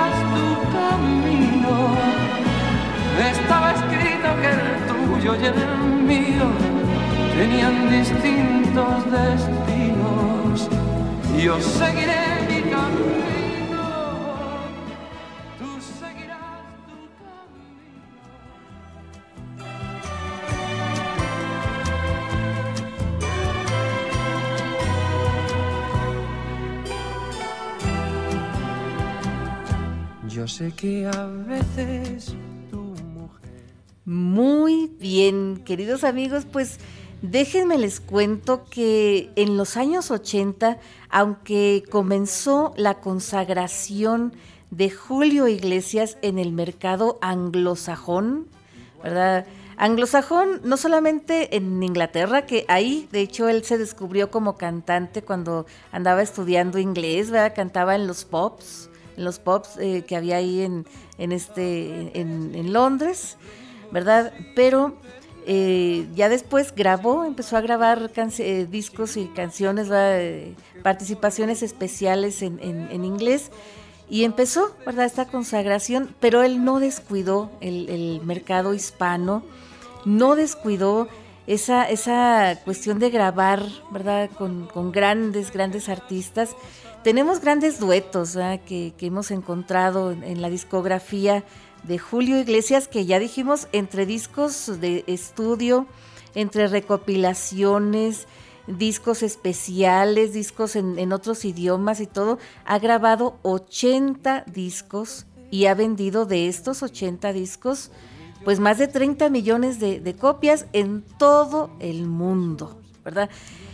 Estaba 3.19 3.73
escrito 3.73 4.29
que 4.41 4.49
el 4.49 4.61
tuyo 4.87 5.33
y 5.41 5.45
el 5.47 5.55
mío 6.05 6.47
tenían 7.37 7.91
distintos 7.91 9.11
destinos. 9.11 10.69
Yo 11.43 11.61
seguiré 11.61 12.23
mi 12.49 12.61
camino, 12.71 13.87
tú 15.59 15.69
seguirás 16.01 16.65
tu 16.87 16.97
camino. 17.23 17.87
Yo 30.29 30.45
sé 30.49 30.73
que 30.73 31.07
a 31.07 31.27
veces 31.47 32.35
bien, 35.17 35.63
queridos 35.65 36.05
amigos, 36.05 36.47
pues 36.53 36.79
déjenme 37.23 37.79
les 37.79 38.01
cuento 38.01 38.67
que 38.69 39.31
en 39.35 39.57
los 39.57 39.79
años 39.79 40.11
80, 40.11 40.77
aunque 41.09 41.85
comenzó 41.91 42.75
la 42.77 43.01
consagración 43.01 44.35
de 44.71 44.91
Julio 44.91 45.49
Iglesias 45.49 46.19
en 46.21 46.39
el 46.39 46.53
mercado 46.53 47.19
anglosajón, 47.23 48.47
¿verdad? 49.03 49.47
Anglosajón, 49.79 50.61
no 50.65 50.77
solamente 50.77 51.57
en 51.57 51.83
Inglaterra, 51.83 52.45
que 52.45 52.67
ahí, 52.69 53.09
de 53.11 53.21
hecho, 53.23 53.49
él 53.49 53.65
se 53.65 53.79
descubrió 53.79 54.31
como 54.31 54.59
cantante 54.59 55.23
cuando 55.23 55.65
andaba 55.93 56.21
estudiando 56.21 56.79
inglés, 56.79 57.31
¿verdad? 57.31 57.55
Cantaba 57.57 57.95
en 57.95 58.07
los 58.07 58.27
pubs, 58.27 58.91
en 59.17 59.25
los 59.25 59.39
pubs 59.39 59.79
eh, 59.79 60.05
que 60.07 60.15
había 60.15 60.37
ahí 60.37 60.61
en, 60.61 60.85
en 61.17 61.33
este, 61.33 62.21
en 62.21 62.71
Londres, 62.75 63.39
¿verdad? 63.91 64.33
Pero 64.55 64.97
eh, 65.47 66.07
ya 66.15 66.29
después 66.29 66.75
grabó, 66.75 67.25
empezó 67.25 67.57
a 67.57 67.61
grabar 67.61 68.11
eh, 68.17 68.67
discos 68.71 69.17
y 69.17 69.27
canciones. 69.27 69.89
Eh, 69.93 70.55
participaciones 70.83 71.63
especiales 71.63 72.43
en, 72.43 72.61
en- 72.61 73.05
inglés. 73.05 73.51
Y 74.09 74.23
empezó, 74.23 74.73
¿verdad? 74.87 75.05
Esta 75.05 75.27
consagración, 75.27 76.15
pero 76.21 76.43
él 76.45 76.65
no 76.65 76.79
descuidó 76.79 77.51
el, 77.61 77.89
el 77.89 78.21
mercado 78.25 78.73
hispano, 78.73 79.43
no 80.05 80.37
descuidó 80.37 81.09
esa, 81.49 81.85
esa 81.91 82.61
cuestión 82.65 83.01
de 83.01 83.11
grabar, 83.11 83.65
¿verdad? 83.91 84.31
Con, 84.39 84.69
con 84.69 84.93
grandes, 84.93 85.53
grandes 85.53 85.89
artistas. 85.89 86.51
Tenemos 87.03 87.41
grandes 87.41 87.81
duetos 87.81 88.39
que, 88.67 88.93
que 88.97 89.07
hemos 89.07 89.33
encontrado 89.33 90.13
en, 90.13 90.23
en 90.23 90.41
la 90.41 90.51
discografía 90.51 91.43
de 91.83 91.99
Julio 91.99 92.41
Iglesias, 92.41 92.89
que 92.89 93.07
ya 93.07 93.19
dijimos, 93.19 93.69
entre 93.73 94.07
discos 94.07 94.81
de 94.81 95.05
estudio, 95.07 95.87
entre 96.35 96.69
recopilaciones, 96.69 98.27
discos 98.67 99.23
especiales, 99.23 100.33
discos 100.33 100.77
en, 100.77 101.13
otros 101.13 101.45
idiomas 101.45 102.01
y 102.01 102.07
todo, 102.07 102.39
ha 102.65 102.79
grabado 102.79 103.39
80 103.43 104.45
discos 104.47 105.27
y 105.51 105.67
ha 105.67 105.75
vendido 105.75 106.27
de 106.27 106.49
estos 106.49 106.83
80 106.83 107.33
discos, 107.33 107.91
pues 108.45 108.59
más 108.61 108.79
de 108.79 108.89
30 108.89 109.31
millones 109.31 109.79
de, 109.79 110.01
de 110.01 110.15
copias 110.17 110.67
en 110.73 111.03
todo 111.19 111.71
el 111.81 112.07
mundo, 112.07 112.81
¿verdad? 113.05 113.31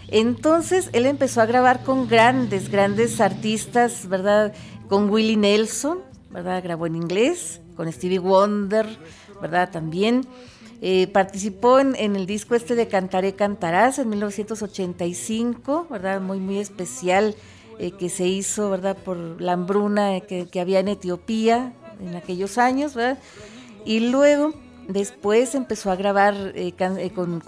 Entonces 0.08 0.90
él 0.92 1.06
empezó 1.06 1.40
a 1.40 1.46
grabar 1.46 1.82
con 1.84 2.06
grandes, 2.06 2.70
grandes 2.70 3.18
artistas, 3.20 4.06
¿verdad? 4.08 4.52
Con 4.88 5.08
Willie 5.08 5.38
Nelson, 5.38 6.00
¿verdad? 6.30 6.62
Grabó 6.62 6.86
en 6.86 6.96
inglés, 6.96 7.61
con 7.76 7.90
Stevie 7.92 8.18
Wonder, 8.18 8.86
¿verdad? 9.40 9.70
También. 9.70 10.26
Eh, 10.84 11.06
participó 11.06 11.78
en, 11.78 11.94
el 11.94 12.26
disco 12.26 12.56
este 12.56 12.74
de 12.74 12.88
Cantaré 12.88 13.36
Cantarás 13.36 14.00
en 14.00 14.08
1985, 14.08 15.86
¿verdad? 15.88 16.20
Muy, 16.20 16.40
muy 16.40 16.58
especial 16.58 17.36
eh, 17.78 17.92
que 17.92 18.08
se 18.08 18.26
hizo, 18.26 18.68
¿verdad? 18.68 18.96
Por 18.96 19.40
la 19.40 19.52
hambruna 19.52 20.18
que, 20.18 20.48
había 20.60 20.80
en 20.80 20.88
Etiopía 20.88 21.72
en 22.00 22.16
aquellos 22.16 22.58
años, 22.58 22.94
¿verdad? 22.96 23.20
Y 23.84 24.00
luego, 24.00 24.54
después 24.88 25.54
empezó 25.54 25.92
a 25.92 25.94
grabar 25.94 26.34
eh, 26.56 26.72
con, 27.14 27.38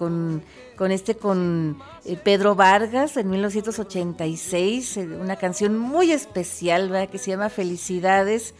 con, 0.76 0.92
este, 0.92 1.16
con 1.16 1.76
Pedro 2.22 2.54
Vargas 2.54 3.16
en 3.16 3.30
1986, 3.30 5.00
una 5.20 5.34
canción 5.34 5.76
muy 5.76 6.12
especial, 6.12 6.88
¿verdad? 6.88 7.08
Que 7.08 7.18
se 7.18 7.32
llama 7.32 7.48
Felicidades. 7.48 8.54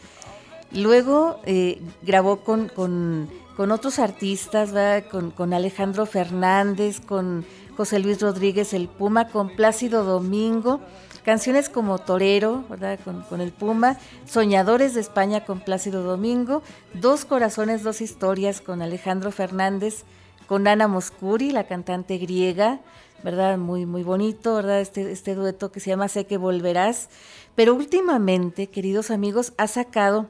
Luego 0.71 1.39
eh, 1.45 1.81
grabó 2.01 2.37
con, 2.37 2.69
con, 2.69 3.29
otros 3.71 3.99
artistas, 3.99 4.73
con, 5.09 5.31
con, 5.31 5.53
Alejandro 5.53 6.05
Fernández, 6.05 6.99
con 6.99 7.45
José 7.77 7.99
Luis 7.99 8.21
Rodríguez 8.21 8.73
el 8.73 8.87
Puma, 8.87 9.29
con 9.29 9.49
Plácido 9.55 10.03
Domingo, 10.03 10.81
canciones 11.23 11.69
como 11.69 11.97
Torero, 11.97 12.63
¿verdad? 12.69 12.99
Con, 13.03 13.41
el 13.41 13.51
Puma, 13.51 13.97
Soñadores 14.25 14.93
de 14.93 15.01
España 15.01 15.43
con 15.43 15.59
Plácido 15.59 16.03
Domingo, 16.03 16.61
Dos 16.93 17.25
Corazones, 17.25 17.83
Dos 17.83 18.01
Historias 18.01 18.61
con 18.61 18.81
Alejandro 18.81 19.31
Fernández, 19.31 20.03
con 20.47 20.67
Ana 20.67 20.87
Moscuri, 20.87 21.51
la 21.51 21.65
cantante 21.65 22.17
griega, 22.17 22.79
¿verdad? 23.23 23.57
Muy, 23.57 23.85
muy 23.85 24.03
bonito, 24.03 24.55
¿verdad? 24.55 24.79
Este, 24.79 25.11
este 25.11 25.33
dueto 25.33 25.71
que 25.71 25.79
se 25.79 25.89
llama 25.89 26.07
Sé 26.07 26.25
que 26.25 26.37
volverás. 26.37 27.09
Pero 27.55 27.73
últimamente, 27.73 28.67
queridos 28.67 29.09
amigos, 29.09 29.53
ha 29.57 29.67
sacado 29.67 30.29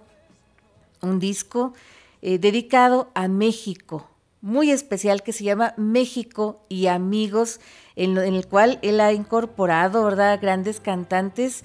un 1.06 1.20
disco 1.20 1.74
eh, 2.22 2.40
dedicado 2.40 3.12
a 3.14 3.28
México, 3.28 4.10
muy 4.42 4.72
especial 4.72 5.24
que 5.24 5.34
se 5.34 5.44
llama 5.44 5.74
México 5.78 6.66
y 6.70 6.88
Amigos, 6.88 7.60
en, 7.96 8.18
el 8.18 8.48
cual 8.48 8.80
él 8.82 9.00
ha 9.00 9.14
incorporado, 9.14 10.04
¿verdad?, 10.04 10.40
grandes 10.42 10.80
cantantes, 10.80 11.64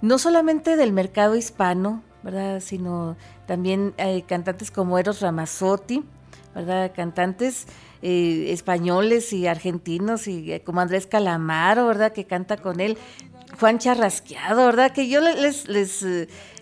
no 0.00 0.18
solamente 0.18 0.76
del 0.76 0.92
mercado 0.92 1.34
hispano, 1.36 2.02
¿verdad?, 2.22 2.60
sino 2.60 3.16
también 3.46 3.94
eh, 3.96 4.22
cantantes 4.26 4.70
como 4.70 4.98
Eros 4.98 5.20
Ramazzotti, 5.20 6.04
¿verdad?, 6.54 6.92
cantantes 6.94 7.66
eh, 8.02 8.46
españoles 8.48 9.32
y 9.32 9.46
argentinos, 9.46 10.28
y 10.28 10.60
como 10.60 10.80
Andrés 10.80 11.06
Calamaro, 11.06 11.86
¿verdad?, 11.86 12.12
que 12.12 12.24
canta 12.24 12.56
con 12.56 12.80
él. 12.80 12.98
Juan 13.58 13.78
Charrasqueado, 13.78 14.66
¿verdad? 14.66 14.92
Que 14.92 15.08
yo 15.08 15.20
les, 15.20 15.68
les, 15.68 16.04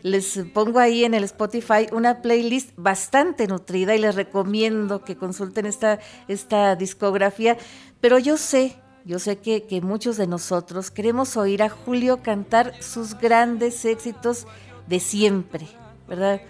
les, 0.02 0.40
pongo 0.52 0.78
ahí 0.78 1.04
en 1.04 1.14
el 1.14 1.24
Spotify 1.24 1.86
una 1.92 2.22
playlist 2.22 2.70
bastante 2.76 3.46
nutrida 3.46 3.94
y 3.94 3.98
les 3.98 4.14
recomiendo 4.14 5.04
que 5.04 5.16
consulten 5.16 5.66
esta, 5.66 5.98
esta 6.28 6.76
discografía. 6.76 7.56
Pero 8.00 8.18
yo 8.18 8.36
sé, 8.36 8.76
yo 9.04 9.18
sé 9.18 9.38
que, 9.38 9.64
que 9.64 9.80
muchos 9.80 10.16
de 10.16 10.26
nosotros 10.26 10.90
queremos 10.90 11.36
oír 11.36 11.62
a 11.62 11.68
Julio 11.68 12.22
cantar 12.22 12.74
sus 12.82 13.14
grandes 13.14 13.84
éxitos 13.84 14.46
de 14.86 15.00
siempre, 15.00 15.68
¿verdad? 16.08 16.40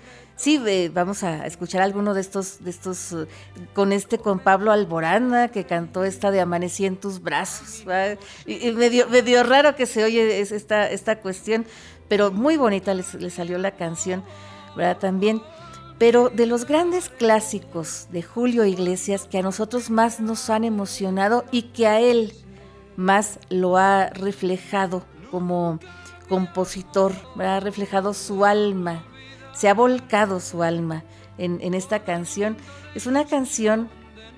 Sí, 0.41 0.59
vamos 0.95 1.23
a 1.23 1.47
escuchar 1.47 1.83
alguno 1.83 2.15
de 2.15 2.23
estos, 2.23 2.65
de 2.65 2.71
estos, 2.71 3.13
eh, 3.13 3.27
con 3.75 3.93
este, 3.93 4.17
con 4.17 4.39
Pablo 4.39 4.73
Alborana, 4.73 5.49
que 5.49 5.67
cantó 5.67 6.03
esta 6.03 6.31
de 6.31 6.41
Amanecí 6.41 6.87
en 6.87 6.97
tus 6.97 7.21
brazos. 7.21 7.85
Y, 8.47 8.73
medio, 8.73 9.43
raro 9.43 9.77
que 9.77 9.85
se 9.85 10.03
oye 10.03 10.41
esta, 10.41 10.89
esta 10.89 11.21
cuestión, 11.21 11.67
pero 12.09 12.33
muy 12.33 12.57
bonita 12.57 12.95
le, 12.95 13.03
salió 13.03 13.59
la 13.59 13.73
canción, 13.73 14.25
¿verdad? 14.75 14.97
También. 14.97 15.43
Pero 15.99 16.31
de 16.31 16.47
los 16.47 16.65
grandes 16.65 17.11
clásicos 17.11 18.09
de 18.11 18.23
Julio 18.23 18.65
Iglesias 18.65 19.29
que 19.31 19.37
a 19.37 19.43
nosotros 19.43 19.91
más 19.91 20.21
nos 20.21 20.49
han 20.49 20.65
emocionado 20.65 21.45
y 21.51 21.65
que 21.65 21.87
a 21.87 22.01
él 22.01 22.33
más 22.97 23.41
lo 23.51 23.77
ha 23.77 24.09
reflejado 24.09 25.05
como 25.31 25.81
compositor, 26.31 27.13
ha 27.39 27.61
reflejado 27.61 28.15
su 28.15 28.47
alma, 28.47 29.05
se 29.61 29.69
ha 29.69 29.75
volcado 29.75 30.41
su 30.41 30.63
alma 30.63 31.05
en, 31.37 31.75
esta 31.75 32.03
canción. 32.03 32.57
Es 32.95 33.05
una 33.05 33.27
canción 33.27 33.91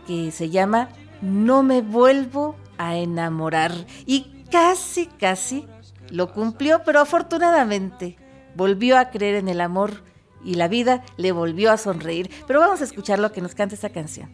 que 0.05 0.33
se 0.33 0.51
llama 0.51 0.89
No 1.21 1.63
me 1.63 1.81
vuelvo 1.81 2.57
a 2.77 2.97
enamorar 2.97 3.71
y 4.05 4.45
casi, 4.51 5.07
casi 5.07 5.69
lo 6.11 6.33
cumplió, 6.33 6.83
pero 6.85 6.99
afortunadamente 6.99 8.17
volvió 8.57 8.99
a 8.99 9.11
creer 9.11 9.37
en 9.37 9.47
el 9.47 9.61
amor 9.61 10.03
y 10.45 10.55
la 10.55 10.67
vida 10.67 11.05
le 11.17 11.31
volvió 11.31 11.71
a 11.71 11.77
sonreír. 11.77 12.29
Pero 12.49 12.59
vamos 12.59 12.81
a 12.81 12.85
escuchar 12.85 13.21
lo 13.21 13.31
que 13.31 13.41
nos 13.41 13.55
canta 13.55 13.77
esta 13.77 13.91
canción. 13.91 14.29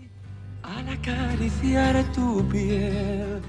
Al 0.62 0.88
acariciar 0.88 2.02
tu 2.14 2.48
piel 2.48 3.42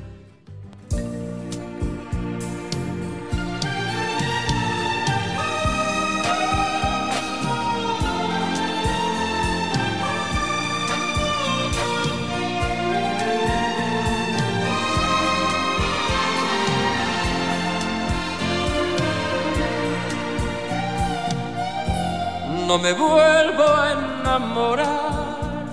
no 22.70 22.78
me 22.78 22.94
vuelvo 22.94 23.64
a 23.64 23.94
enamorar. 23.94 25.66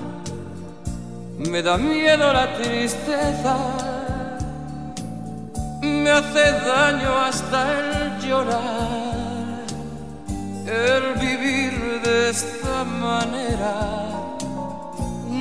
Me 1.51 1.62
da 1.62 1.76
miedo 1.76 2.32
la 2.32 2.47
tristeza, 2.55 3.55
me 5.82 6.11
hace 6.11 6.53
daño 6.53 7.11
hasta 7.28 7.59
el 7.78 8.18
llorar, 8.26 9.66
el 10.64 11.05
vivir 11.20 12.01
de 12.03 12.30
esta 12.30 12.82
manera. 12.84 13.74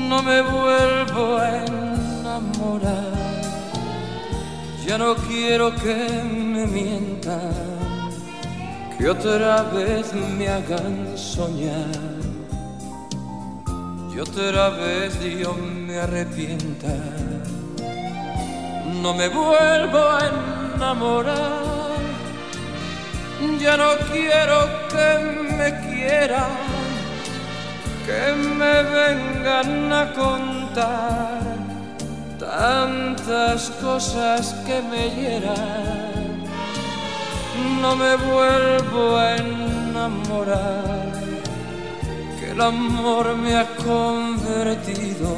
No 0.09 0.21
me 0.23 0.41
vuelvo 0.41 1.37
a 1.37 1.65
enamorar, 1.67 3.13
ya 4.85 4.97
no 4.97 5.15
quiero 5.15 5.73
que 5.73 5.95
me 6.53 6.67
mientan 6.67 7.74
que 8.97 9.09
otra 9.09 9.63
vez 9.63 10.13
me 10.13 10.47
hagan 10.47 11.17
soñar. 11.17 12.25
Y 14.13 14.19
otra 14.19 14.69
vez 14.69 15.19
yo 15.37 15.53
me 15.53 15.97
arrepienta. 15.97 16.93
No 19.01 19.13
me 19.13 19.27
vuelvo 19.27 19.99
a 19.99 20.19
enamorar, 20.75 21.99
ya 23.59 23.77
no 23.77 23.91
quiero 24.11 24.87
que 24.89 25.09
me 25.57 25.69
quieran, 25.87 26.57
que 28.05 28.33
me 28.33 28.83
vengan 28.83 29.93
a 29.93 30.13
contar 30.13 31.41
tantas 32.39 33.69
cosas 33.81 34.53
que 34.65 34.81
me 34.81 35.09
hieran 35.09 36.24
no 37.81 37.95
me 37.95 38.15
vuelvo 38.15 39.17
a 39.17 39.37
enamorar, 39.37 41.13
que 42.39 42.51
el 42.51 42.61
amor 42.61 43.35
me 43.37 43.55
ha 43.57 43.67
convertido 43.75 45.29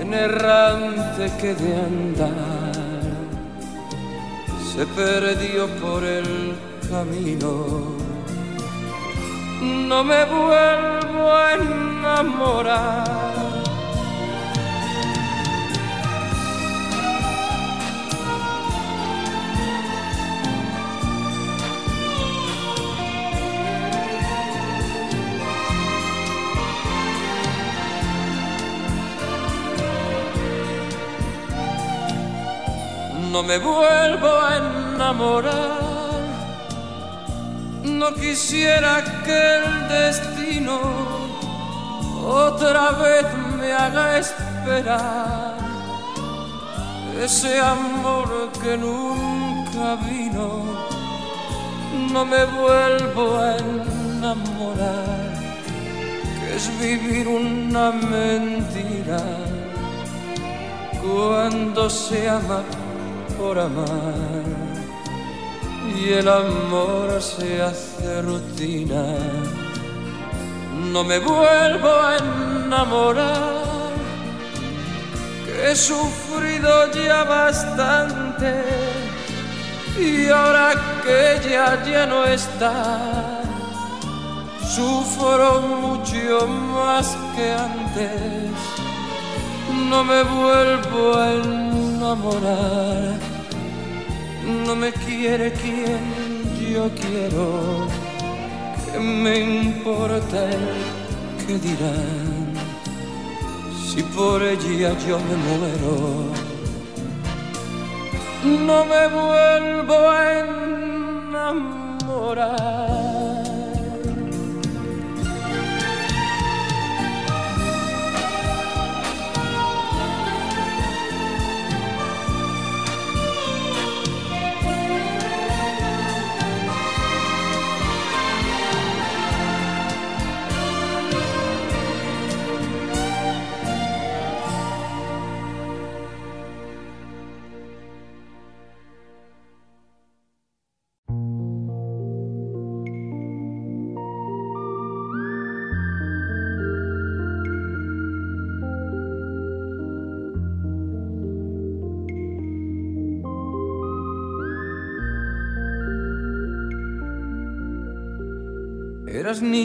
en 0.00 0.14
errante 0.14 1.30
que 1.40 1.54
de 1.54 1.76
andar 1.76 2.86
se 4.72 4.84
perdió 4.86 5.66
por 5.80 6.04
el 6.04 6.54
camino. 6.90 7.96
No 9.62 10.04
me 10.04 10.24
vuelvo 10.26 11.32
a 11.32 11.54
enamorar 11.54 13.35
no 33.36 33.42
me 33.42 33.58
vuelvo 33.58 34.30
a 34.48 34.56
enamorar. 34.56 36.22
No 37.84 38.14
quisiera 38.14 39.04
que 39.26 39.40
el 39.56 39.88
destino 39.88 40.78
otra 42.24 42.92
vez 42.92 43.26
me 43.58 43.70
haga 43.74 44.16
esperar. 44.16 45.54
Ese 47.22 47.60
amor 47.60 48.30
que 48.62 48.78
nunca 48.78 49.96
vino, 50.08 50.48
no 52.12 52.24
me 52.24 52.42
vuelvo 52.46 53.36
a 53.36 53.58
enamorar, 53.58 55.30
que 56.38 56.56
es 56.56 56.66
vivir 56.80 57.28
una 57.28 57.90
mentira 57.92 59.22
cuando 61.02 61.90
se 61.90 62.30
ama 62.30 62.62
por 63.38 63.58
amar. 63.58 64.44
Y 65.98 66.12
el 66.12 66.28
amor 66.28 67.20
se 67.20 67.62
hace 67.62 68.22
rutina. 68.22 69.04
No 70.92 71.04
me 71.04 71.18
vuelvo 71.18 71.90
a 71.90 72.16
enamorar, 72.16 73.92
he 75.64 75.74
sufrido 75.74 76.92
ya 76.92 77.24
bastante. 77.24 78.62
Y 79.98 80.28
ahora 80.28 80.72
que 81.02 81.36
ella 81.36 81.82
ya 81.84 82.06
no 82.06 82.24
está, 82.24 83.36
Sufro 84.76 85.62
mucho 85.62 86.46
más 86.46 87.16
que 87.34 87.50
antes, 87.52 88.50
no 89.88 90.04
me 90.04 90.22
vuelvo 90.22 91.14
a 91.14 91.32
enamorar, 91.32 91.85
no 94.64 94.76
me 94.76 94.92
quiere 94.92 95.52
quien 95.52 96.00
yo 96.72 96.88
quiero, 96.94 97.88
que 98.92 98.98
me 98.98 99.40
importa 99.40 100.48
que 101.44 101.58
dirán, 101.58 102.54
si 103.88 104.02
por 104.04 104.40
ella 104.42 104.96
yo 105.06 105.18
me 105.18 105.36
muero, 105.46 105.94
no 108.44 108.84
me 108.84 109.08
vuelvo 109.08 110.08
a 110.08 110.18
enamorar. 111.32 113.15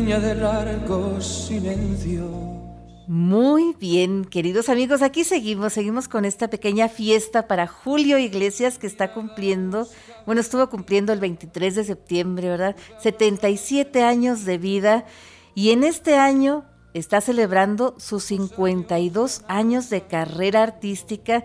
De. 0.05 0.35
Muy 3.07 3.75
bien, 3.79 4.25
queridos 4.25 4.69
amigos, 4.69 5.01
aquí 5.01 5.23
seguimos, 5.23 5.73
seguimos 5.73 6.07
con 6.07 6.25
esta 6.25 6.49
pequeña 6.49 6.87
fiesta 6.87 7.47
para 7.47 7.67
Julio 7.67 8.17
Iglesias 8.17 8.79
que 8.79 8.87
está 8.87 9.13
cumpliendo, 9.13 9.87
bueno, 10.25 10.41
estuvo 10.41 10.69
cumpliendo 10.69 11.11
el 11.11 11.19
23 11.19 11.75
de 11.75 11.83
septiembre, 11.83 12.49
¿verdad? 12.49 12.75
77 12.99 14.03
años 14.03 14.45
de 14.45 14.57
vida 14.57 15.05
y 15.55 15.71
en 15.71 15.83
este 15.83 16.15
año 16.15 16.65
está 16.93 17.21
celebrando 17.21 17.95
sus 17.97 18.23
52 18.23 19.43
años 19.47 19.89
de 19.89 20.07
carrera 20.07 20.63
artística 20.63 21.43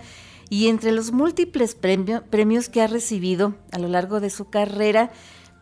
y 0.48 0.68
entre 0.68 0.92
los 0.92 1.12
múltiples 1.12 1.74
premios 1.74 2.68
que 2.68 2.82
ha 2.82 2.86
recibido 2.86 3.54
a 3.72 3.78
lo 3.78 3.88
largo 3.88 4.20
de 4.20 4.30
su 4.30 4.48
carrera, 4.48 5.10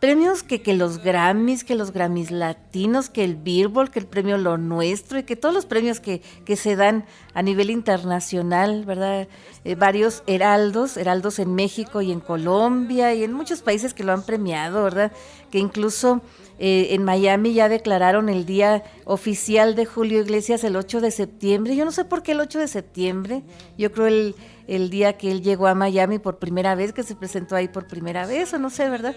premios 0.05 0.43
que, 0.43 0.61
que 0.61 0.75
los 0.75 1.01
Grammys, 1.01 1.63
que 1.63 1.73
los 1.73 1.91
Grammys 1.91 2.29
latinos, 2.29 3.09
que 3.09 3.23
el 3.23 3.35
Billboard, 3.35 3.89
que 3.89 3.97
el 3.97 4.05
premio 4.05 4.37
Lo 4.37 4.55
Nuestro 4.59 5.17
y 5.17 5.23
que 5.23 5.35
todos 5.35 5.51
los 5.51 5.65
premios 5.65 5.99
que, 5.99 6.21
que 6.45 6.55
se 6.55 6.75
dan 6.75 7.05
a 7.33 7.41
nivel 7.41 7.71
internacional, 7.71 8.85
¿verdad? 8.85 9.27
Eh, 9.63 9.73
varios 9.73 10.21
heraldos, 10.27 10.95
heraldos 10.97 11.39
en 11.39 11.55
México 11.55 12.03
y 12.03 12.11
en 12.11 12.19
Colombia 12.19 13.15
y 13.15 13.23
en 13.23 13.33
muchos 13.33 13.63
países 13.63 13.95
que 13.95 14.03
lo 14.03 14.13
han 14.13 14.21
premiado, 14.21 14.83
¿verdad? 14.83 15.11
Que 15.49 15.57
incluso 15.57 16.21
eh, 16.59 16.89
en 16.91 17.03
Miami 17.03 17.55
ya 17.55 17.67
declararon 17.67 18.29
el 18.29 18.45
día 18.45 18.83
oficial 19.05 19.73
de 19.73 19.87
Julio 19.87 20.21
Iglesias 20.21 20.63
el 20.63 20.75
8 20.75 21.01
de 21.01 21.09
septiembre. 21.09 21.75
Yo 21.75 21.83
no 21.83 21.91
sé 21.91 22.05
por 22.05 22.21
qué 22.21 22.33
el 22.33 22.41
8 22.41 22.59
de 22.59 22.67
septiembre, 22.67 23.41
yo 23.75 23.91
creo 23.91 24.05
el, 24.05 24.35
el 24.67 24.91
día 24.91 25.17
que 25.17 25.31
él 25.31 25.41
llegó 25.41 25.65
a 25.65 25.73
Miami 25.73 26.19
por 26.19 26.37
primera 26.37 26.75
vez, 26.75 26.93
que 26.93 27.01
se 27.01 27.15
presentó 27.15 27.55
ahí 27.55 27.67
por 27.67 27.87
primera 27.87 28.27
vez, 28.27 28.53
o 28.53 28.59
no 28.59 28.69
sé, 28.69 28.87
¿verdad? 28.87 29.15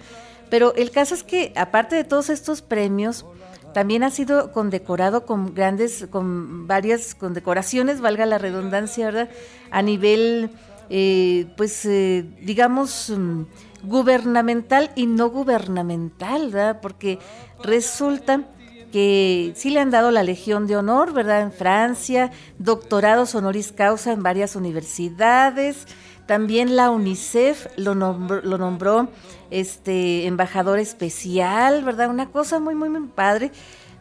Pero 0.50 0.74
el 0.74 0.90
caso 0.90 1.14
es 1.14 1.22
que, 1.22 1.52
aparte 1.56 1.96
de 1.96 2.04
todos 2.04 2.30
estos 2.30 2.62
premios, 2.62 3.26
también 3.74 4.02
ha 4.02 4.10
sido 4.10 4.52
condecorado 4.52 5.26
con 5.26 5.54
grandes, 5.54 6.06
con 6.10 6.66
varias 6.66 7.14
condecoraciones, 7.14 8.00
valga 8.00 8.26
la 8.26 8.38
redundancia, 8.38 9.06
¿verdad? 9.06 9.28
A 9.70 9.82
nivel, 9.82 10.50
eh, 10.90 11.46
pues, 11.56 11.84
eh, 11.84 12.24
digamos, 12.40 13.10
mm, 13.10 13.42
gubernamental 13.84 14.90
y 14.96 15.06
no 15.06 15.30
gubernamental, 15.30 16.50
¿verdad? 16.50 16.80
Porque 16.80 17.18
resulta 17.62 18.48
que 18.90 19.52
sí 19.54 19.70
le 19.70 19.80
han 19.80 19.90
dado 19.90 20.10
la 20.10 20.22
Legión 20.22 20.66
de 20.66 20.76
Honor, 20.76 21.12
¿verdad? 21.12 21.42
En 21.42 21.52
Francia, 21.52 22.30
doctorados 22.58 23.34
honoris 23.34 23.72
causa 23.72 24.12
en 24.12 24.22
varias 24.22 24.56
universidades, 24.56 25.86
también 26.28 26.76
la 26.76 26.90
UNICEF 26.90 27.68
lo 27.76 27.94
nombró, 27.94 28.42
lo 28.42 28.58
nombró 28.58 29.08
este 29.50 30.26
embajador 30.26 30.78
especial, 30.78 31.82
¿verdad? 31.84 32.10
Una 32.10 32.30
cosa 32.30 32.60
muy, 32.60 32.74
muy, 32.74 32.90
muy 32.90 33.08
padre. 33.08 33.50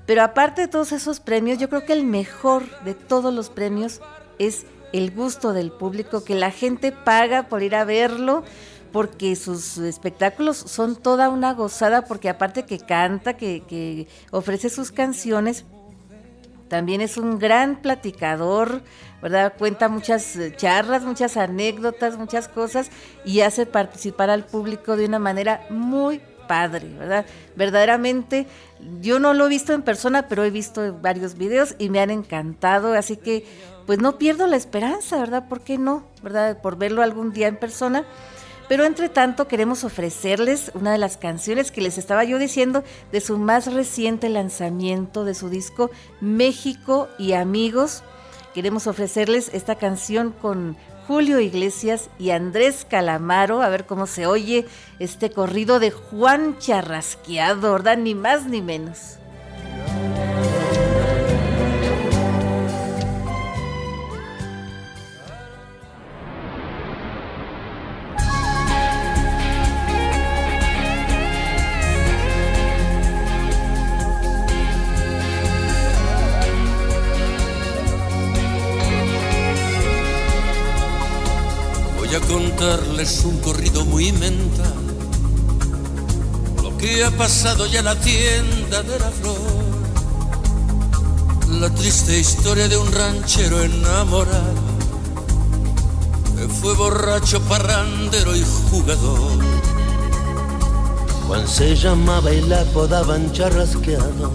Pero 0.05 0.21
aparte 0.23 0.59
de 0.63 0.67
todos 0.67 0.91
esos 0.91 1.21
premios, 1.21 1.57
yo 1.57 1.69
creo 1.69 1.86
que 1.86 1.93
el 1.93 2.03
mejor 2.03 2.63
de 2.84 2.95
todos 2.95 3.34
los 3.34 3.49
premios 3.49 4.01
es 4.39 4.65
el 4.91 5.11
gusto 5.11 5.53
del 5.53 5.71
público, 5.71 6.25
que 6.25 6.36
la 6.36 6.51
gente 6.51 6.91
paga 6.91 7.43
por 7.43 7.63
ir 7.63 7.75
a 7.75 7.86
verlo, 7.86 8.43
porque 8.91 9.38
sus 9.38 9.78
espectáculos 9.78 10.57
son 10.57 10.97
toda 10.97 11.30
una 11.30 11.53
gozada, 11.53 12.01
porque 12.03 12.28
aparte 12.28 12.65
que 12.65 12.80
canta, 12.80 13.38
que, 13.38 13.63
que 13.69 14.09
ofrece 14.32 14.69
sus 14.69 14.91
canciones, 14.91 15.63
también 16.68 17.01
es 17.01 17.18
un 17.18 17.39
gran 17.39 17.82
platicador, 17.82 18.82
¿verdad? 19.22 19.53
Cuenta 19.57 19.89
muchas 19.89 20.36
eh, 20.36 20.53
charlas, 20.55 21.03
muchas 21.03 21.38
anécdotas, 21.38 22.18
muchas 22.18 22.47
cosas 22.47 22.89
y 23.26 23.41
hace 23.41 23.65
participar 23.65 24.30
al 24.30 24.45
público 24.45 24.97
de 24.97 25.05
una 25.05 25.20
manera 25.20 25.65
muy 25.70 26.22
padre, 26.47 26.88
¿verdad? 26.97 27.26
Verdaderamente, 27.55 28.47
yo 29.01 29.20
no 29.20 29.34
lo 29.34 29.45
he 29.45 29.49
visto 29.49 29.74
en 29.74 29.82
persona, 29.82 30.28
pero 30.28 30.43
he 30.43 30.49
visto 30.49 30.97
varios 31.01 31.38
videos 31.38 31.76
y 31.78 31.89
me 31.89 31.99
han 31.99 32.09
encantado, 32.09 32.93
así 32.93 33.18
que 33.18 33.45
pues 33.86 33.99
no 33.99 34.18
pierdo 34.18 34.47
la 34.47 34.57
esperanza, 34.57 35.18
¿verdad? 35.18 35.47
¿Por 35.47 35.61
qué 35.61 35.78
no? 35.78 36.03
¿Verdad? 36.22 36.61
Por 36.61 36.78
verlo 36.78 37.01
algún 37.01 37.32
día 37.32 37.47
en 37.47 37.57
persona. 37.57 38.05
Pero 38.68 38.84
entre 38.84 39.09
tanto 39.09 39.47
queremos 39.47 39.84
ofrecerles 39.84 40.72
una 40.74 40.91
de 40.91 40.97
las 40.97 41.18
canciones 41.18 41.72
que 41.72 41.82
les 41.82 41.97
estaba 41.97 42.24
yo 42.24 42.38
diciendo 42.38 42.84
de 43.11 43.22
su 43.22 43.38
más 43.38 43.74
reciente 43.74 44.30
lanzamiento 44.30 45.24
de 45.24 45.34
su 45.34 45.49
disco 45.49 45.89
México 46.20 47.07
y 47.18 47.34
Amigos. 47.34 48.03
Queremos 48.53 48.88
ofrecerles 48.88 49.49
esta 49.53 49.76
canción 49.76 50.32
con 50.32 50.76
Julio 51.07 51.39
Iglesias 51.39 52.09
y 52.20 52.32
Andrés 52.32 52.86
Calamaro, 52.89 53.61
a 53.61 53.70
ver 53.70 53.86
cómo 53.86 54.07
se 54.07 54.26
oye 54.26 54.65
este 54.99 55.32
corrido 55.32 55.80
de 55.80 55.91
Juan 55.91 56.57
Charrasqueado, 56.59 57.72
¿verdad? 57.72 57.97
Ni 57.97 58.13
más 58.13 58.45
ni 58.45 58.61
menos. 58.61 59.18
Contarles 82.97 83.25
un 83.25 83.37
corrido 83.39 83.85
muy 83.85 84.11
mental. 84.11 84.73
Lo 86.63 86.75
que 86.77 87.03
ha 87.03 87.11
pasado 87.11 87.67
ya 87.67 87.79
en 87.79 87.85
la 87.85 87.95
tienda 87.95 88.81
de 88.81 88.99
la 88.99 89.11
flor. 89.11 89.37
La 91.59 91.69
triste 91.75 92.17
historia 92.19 92.67
de 92.67 92.77
un 92.77 92.91
ranchero 92.91 93.61
enamorado. 93.61 94.77
Que 96.37 96.47
fue 96.47 96.73
borracho, 96.73 97.39
parrandero 97.41 98.35
y 98.35 98.43
jugador. 98.71 99.43
Juan 101.27 101.47
se 101.47 101.75
llamaba 101.75 102.31
y 102.31 102.41
la 102.41 102.61
apodaban 102.61 103.31
charrasqueado. 103.31 104.31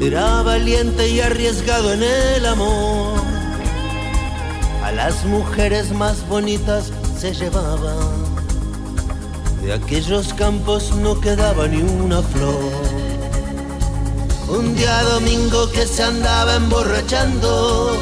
Era 0.00 0.42
valiente 0.42 1.08
y 1.08 1.20
arriesgado 1.20 1.92
en 1.92 2.02
el 2.02 2.46
amor 2.46 3.01
las 5.04 5.24
mujeres 5.24 5.90
más 5.90 6.24
bonitas 6.28 6.92
se 7.18 7.34
llevaba. 7.34 7.94
De 9.60 9.72
aquellos 9.72 10.32
campos 10.32 10.94
no 10.94 11.20
quedaba 11.20 11.66
ni 11.66 11.82
una 11.82 12.22
flor. 12.22 12.70
Un 14.48 14.76
día 14.76 15.02
domingo 15.02 15.68
que 15.72 15.88
se 15.88 16.04
andaba 16.04 16.54
emborrachando, 16.54 17.98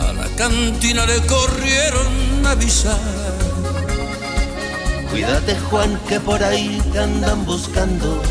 a 0.00 0.12
la 0.12 0.28
cantina 0.36 1.06
le 1.06 1.26
corrieron 1.26 2.46
a 2.46 2.52
avisar. 2.52 3.00
Cuídate 5.10 5.58
Juan 5.58 5.98
que 6.08 6.20
por 6.20 6.40
ahí 6.44 6.80
te 6.92 7.00
andan 7.00 7.44
buscando. 7.44 8.22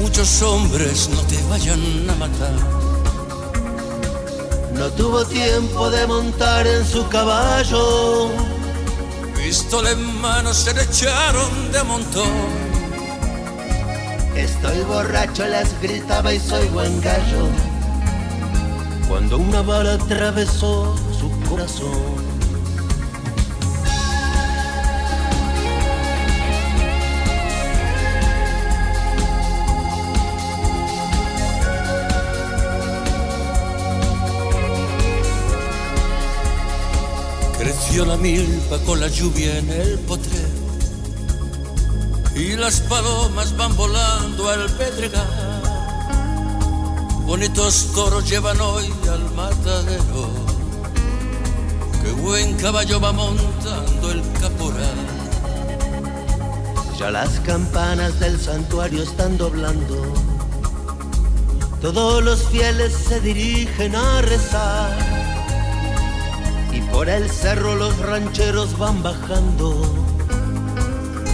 muchos 0.00 0.42
hombres 0.42 1.08
no 1.08 1.20
te 1.22 1.38
vayan 1.48 2.10
a 2.10 2.14
matar. 2.14 2.77
No 4.78 4.88
tuvo 4.90 5.24
tiempo 5.24 5.90
de 5.90 6.06
montar 6.06 6.64
en 6.64 6.86
su 6.86 7.08
caballo. 7.08 8.30
Pistola 9.34 9.90
en 9.90 10.20
mano 10.20 10.54
se 10.54 10.72
le 10.72 10.84
echaron 10.84 11.72
de 11.72 11.82
montón. 11.82 12.28
Estoy 14.36 14.80
borracho, 14.84 15.48
les 15.48 15.80
gritaba 15.82 16.32
y 16.32 16.38
soy 16.38 16.68
buen 16.68 17.00
gallo. 17.00 17.48
Cuando 19.08 19.38
una 19.38 19.62
bala 19.62 19.94
atravesó 19.94 20.94
su 21.18 21.28
corazón. 21.50 22.27
Creció 37.78 38.06
la 38.06 38.16
milpa 38.16 38.76
con 38.84 38.98
la 38.98 39.06
lluvia 39.06 39.56
en 39.56 39.70
el 39.70 40.00
potrero 40.00 40.48
y 42.34 42.56
las 42.56 42.80
palomas 42.80 43.56
van 43.56 43.76
volando 43.76 44.48
al 44.48 44.68
pedregal. 44.72 45.62
Bonitos 47.24 47.92
toros 47.94 48.28
llevan 48.28 48.60
hoy 48.60 48.92
al 49.08 49.32
matadero. 49.32 50.28
Qué 52.02 52.10
buen 52.20 52.56
caballo 52.56 53.00
va 53.00 53.12
montando 53.12 54.10
el 54.10 54.22
caporal. 54.32 54.98
Ya 56.98 57.12
las 57.12 57.30
campanas 57.40 58.18
del 58.18 58.40
santuario 58.40 59.04
están 59.04 59.38
doblando. 59.38 60.14
Todos 61.80 62.24
los 62.24 62.42
fieles 62.48 62.92
se 62.92 63.20
dirigen 63.20 63.94
a 63.94 64.20
rezar. 64.22 65.17
Por 66.98 67.08
el 67.08 67.30
cerro 67.30 67.76
los 67.76 67.96
rancheros 67.98 68.76
van 68.76 69.00
bajando. 69.04 69.70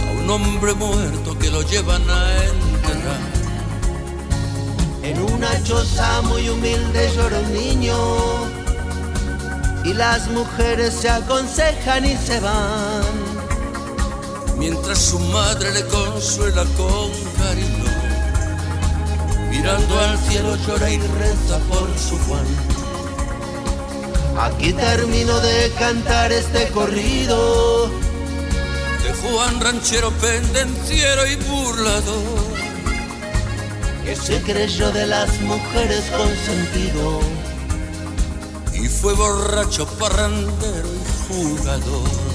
A 0.07 0.11
un 0.11 0.29
hombre 0.29 0.75
muerto 0.75 1.35
que 1.39 1.49
lo 1.49 1.63
llevan 1.63 2.07
a 2.07 2.43
enterrar. 2.43 3.19
En 5.01 5.23
una 5.23 5.63
choza 5.63 6.21
muy 6.21 6.47
humilde 6.49 7.11
llora 7.15 7.39
un 7.39 7.51
niño. 7.51 7.97
Y 9.83 9.93
las 9.93 10.27
mujeres 10.27 10.93
se 10.93 11.09
aconsejan 11.09 12.05
y 12.05 12.15
se 12.15 12.39
van 12.41 13.03
mientras 14.59 14.99
su 14.99 15.17
madre 15.17 15.73
le 15.73 15.83
consuela 15.87 16.63
con 16.77 17.09
cariño. 17.39 17.91
Mirando 19.49 19.99
al 19.99 20.15
cielo 20.19 20.55
llora 20.67 20.91
y 20.91 20.99
reza 20.99 21.57
por 21.69 21.89
su 21.97 22.19
Juan. 22.19 22.74
Aquí 24.39 24.73
termino 24.73 25.39
de 25.39 25.71
cantar 25.79 26.31
este 26.31 26.67
corrido. 26.69 27.87
De 29.03 29.13
Juan 29.21 29.59
ranchero 29.61 30.11
pendenciero 30.11 31.25
y 31.25 31.35
burlador. 31.35 32.55
Que 34.03 34.15
se 34.15 34.41
creyó 34.41 34.91
de 34.91 35.07
las 35.07 35.41
mujeres 35.41 36.03
consentido 36.15 37.21
y 38.85 38.87
fue 38.87 39.13
borracho, 39.13 39.87
parrandero 39.97 40.89
y 40.93 41.33
jugador. 41.33 42.34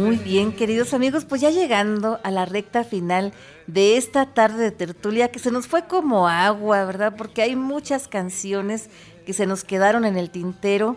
muy 0.00 0.16
bien, 0.16 0.52
queridos 0.52 0.94
amigos, 0.94 1.26
pues 1.26 1.42
ya 1.42 1.50
llegando 1.50 2.20
a 2.22 2.30
la 2.30 2.46
recta 2.46 2.84
final 2.84 3.34
de 3.66 3.98
esta 3.98 4.24
tarde 4.32 4.64
de 4.64 4.70
tertulia 4.70 5.30
que 5.30 5.38
se 5.38 5.50
nos 5.50 5.66
fue 5.66 5.84
como 5.84 6.26
agua, 6.26 6.86
¿verdad? 6.86 7.16
Porque 7.18 7.42
hay 7.42 7.54
muchas 7.54 8.08
canciones 8.08 8.88
que 9.26 9.34
se 9.34 9.44
nos 9.44 9.62
quedaron 9.62 10.06
en 10.06 10.16
el 10.16 10.30
tintero, 10.30 10.96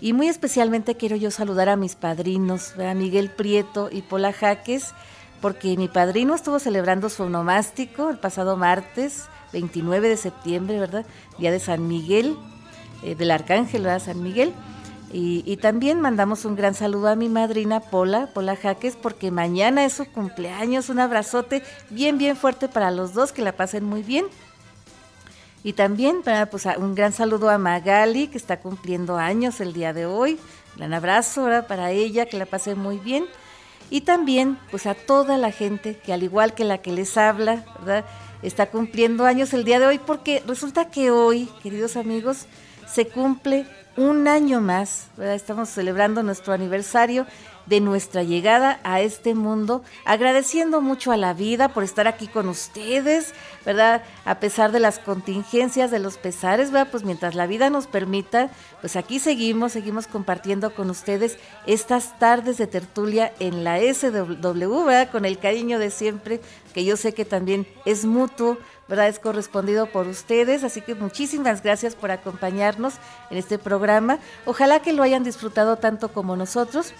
Y 0.00 0.12
muy 0.12 0.28
especialmente 0.28 0.96
quiero 0.96 1.16
yo 1.16 1.30
saludar 1.30 1.68
a 1.68 1.76
mis 1.76 1.96
padrinos, 1.96 2.78
a 2.78 2.94
Miguel 2.94 3.30
Prieto 3.30 3.88
y 3.90 4.02
Pola 4.02 4.32
Jaques, 4.32 4.94
porque 5.40 5.76
mi 5.76 5.88
padrino 5.88 6.34
estuvo 6.34 6.58
celebrando 6.58 7.08
su 7.08 7.24
onomástico 7.24 8.10
el 8.10 8.18
pasado 8.18 8.56
martes 8.56 9.24
29 9.52 10.08
de 10.08 10.16
septiembre, 10.16 10.78
¿verdad? 10.78 11.06
Día 11.38 11.50
de 11.50 11.60
San 11.60 11.88
Miguel, 11.88 12.36
eh, 13.02 13.14
del 13.14 13.30
Arcángel, 13.30 13.82
¿verdad? 13.82 14.02
San 14.02 14.22
Miguel. 14.22 14.52
Y, 15.10 15.56
también 15.56 16.02
mandamos 16.02 16.44
un 16.44 16.54
gran 16.54 16.74
saludo 16.74 17.08
a 17.08 17.16
mi 17.16 17.30
madrina 17.30 17.80
Pola, 17.80 18.28
Pola 18.34 18.56
Jaques, 18.56 18.94
porque 18.94 19.30
mañana 19.30 19.86
es 19.86 19.94
su 19.94 20.04
cumpleaños. 20.04 20.90
Un 20.90 21.00
abrazote 21.00 21.62
bien, 21.88 22.18
bien 22.18 22.36
fuerte 22.36 22.68
para 22.68 22.90
los 22.90 23.14
dos, 23.14 23.32
que 23.32 23.40
la 23.40 23.52
pasen 23.52 23.84
muy 23.84 24.02
bien. 24.02 24.26
Y 25.64 25.72
también 25.72 26.22
pues, 26.50 26.66
un 26.78 26.94
gran 26.94 27.12
saludo 27.12 27.50
a 27.50 27.58
Magali, 27.58 28.28
que 28.28 28.38
está 28.38 28.60
cumpliendo 28.60 29.16
años 29.16 29.60
el 29.60 29.72
día 29.72 29.92
de 29.92 30.06
hoy. 30.06 30.38
Un 30.74 30.78
gran 30.78 30.94
abrazo 30.94 31.48
para 31.66 31.90
ella, 31.90 32.26
que 32.26 32.38
la 32.38 32.46
pase 32.46 32.74
muy 32.74 32.98
bien. 32.98 33.26
Y 33.90 34.02
también 34.02 34.58
pues 34.70 34.86
a 34.86 34.94
toda 34.94 35.38
la 35.38 35.50
gente 35.50 35.96
que 35.96 36.12
al 36.12 36.22
igual 36.22 36.54
que 36.54 36.64
la 36.64 36.78
que 36.78 36.92
les 36.92 37.16
habla, 37.16 37.64
¿verdad? 37.80 38.04
Está 38.42 38.70
cumpliendo 38.70 39.24
años 39.24 39.52
el 39.52 39.64
día 39.64 39.80
de 39.80 39.86
hoy, 39.86 39.98
porque 39.98 40.42
resulta 40.46 40.90
que 40.90 41.10
hoy, 41.10 41.48
queridos 41.62 41.96
amigos, 41.96 42.46
se 42.86 43.08
cumple 43.08 43.66
un 43.98 44.28
año 44.28 44.60
más, 44.60 45.08
estamos 45.18 45.68
celebrando 45.70 46.22
nuestro 46.22 46.52
aniversario 46.52 47.26
de 47.66 47.80
nuestra 47.80 48.22
llegada 48.22 48.78
a 48.84 49.00
este 49.00 49.34
mundo, 49.34 49.82
agradeciendo 50.04 50.80
mucho 50.80 51.10
a 51.10 51.16
la 51.16 51.34
vida 51.34 51.68
por 51.68 51.82
estar 51.82 52.06
aquí 52.06 52.28
con 52.28 52.48
ustedes, 52.48 53.34
¿verdad? 53.66 54.04
A 54.24 54.38
pesar 54.38 54.70
de 54.70 54.78
las 54.78 55.00
contingencias, 55.00 55.90
de 55.90 55.98
los 55.98 56.16
pesares, 56.16 56.70
¿verdad? 56.70 56.92
Pues 56.92 57.02
mientras 57.02 57.34
la 57.34 57.48
vida 57.48 57.70
nos 57.70 57.88
permita, 57.88 58.50
pues 58.80 58.94
aquí 58.94 59.18
seguimos, 59.18 59.72
seguimos 59.72 60.06
compartiendo 60.06 60.72
con 60.74 60.90
ustedes 60.90 61.36
estas 61.66 62.16
tardes 62.20 62.56
de 62.56 62.68
tertulia 62.68 63.32
en 63.40 63.64
la 63.64 63.80
SW, 63.80 64.84
¿verdad? 64.84 65.10
Con 65.10 65.24
el 65.24 65.38
cariño 65.38 65.80
de 65.80 65.90
siempre, 65.90 66.40
que 66.72 66.84
yo 66.84 66.96
sé 66.96 67.14
que 67.14 67.24
también 67.24 67.66
es 67.84 68.04
mutuo, 68.04 68.58
¿verdad? 68.88 69.08
Es 69.08 69.18
correspondido 69.18 69.86
por 69.86 70.06
ustedes, 70.06 70.64
así 70.64 70.80
que 70.80 70.94
muchísimas 70.94 71.62
gracias 71.62 71.94
por 71.94 72.10
acompañarnos 72.10 72.94
en 73.30 73.36
este 73.38 73.58
programa. 73.58 74.18
Ojalá 74.46 74.80
que 74.80 74.92
lo 74.92 75.02
hayan 75.02 75.24
disfrutado 75.24 75.76
tanto 75.76 76.08
como 76.12 76.36
nosotros. 76.36 76.92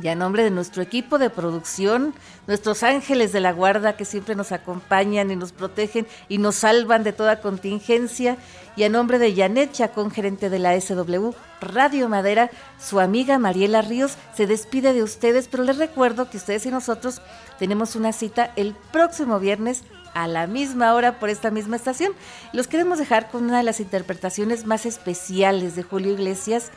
Y 0.00 0.08
a 0.08 0.14
nombre 0.14 0.44
de 0.44 0.50
nuestro 0.50 0.82
equipo 0.82 1.18
de 1.18 1.28
producción, 1.28 2.14
nuestros 2.46 2.82
ángeles 2.84 3.32
de 3.32 3.40
la 3.40 3.52
guarda 3.52 3.96
que 3.96 4.04
siempre 4.04 4.34
nos 4.34 4.52
acompañan 4.52 5.30
y 5.30 5.36
nos 5.36 5.52
protegen 5.52 6.06
y 6.28 6.38
nos 6.38 6.54
salvan 6.56 7.02
de 7.02 7.12
toda 7.12 7.40
contingencia, 7.40 8.38
y 8.76 8.84
a 8.84 8.88
nombre 8.88 9.18
de 9.18 9.34
Janet 9.34 9.72
Chacón, 9.72 10.10
gerente 10.10 10.48
de 10.48 10.58
la 10.58 10.80
SW 10.80 11.32
Radio 11.60 12.08
Madera, 12.08 12.50
su 12.78 13.00
amiga 13.00 13.38
Mariela 13.38 13.82
Ríos 13.82 14.16
se 14.34 14.46
despide 14.46 14.94
de 14.94 15.02
ustedes, 15.02 15.48
pero 15.48 15.64
les 15.64 15.76
recuerdo 15.76 16.30
que 16.30 16.38
ustedes 16.38 16.64
y 16.64 16.70
nosotros 16.70 17.20
tenemos 17.58 17.96
una 17.96 18.12
cita 18.12 18.52
el 18.56 18.74
próximo 18.92 19.38
viernes 19.38 19.82
a 20.14 20.26
la 20.26 20.46
misma 20.46 20.94
hora 20.94 21.18
por 21.18 21.28
esta 21.28 21.50
misma 21.50 21.76
estación. 21.76 22.12
Los 22.52 22.68
queremos 22.68 22.98
dejar 22.98 23.30
con 23.30 23.44
una 23.44 23.58
de 23.58 23.64
las 23.64 23.80
interpretaciones 23.80 24.66
más 24.66 24.86
especiales 24.86 25.76
de 25.76 25.82
Julio 25.82 26.12
Iglesias 26.12 26.70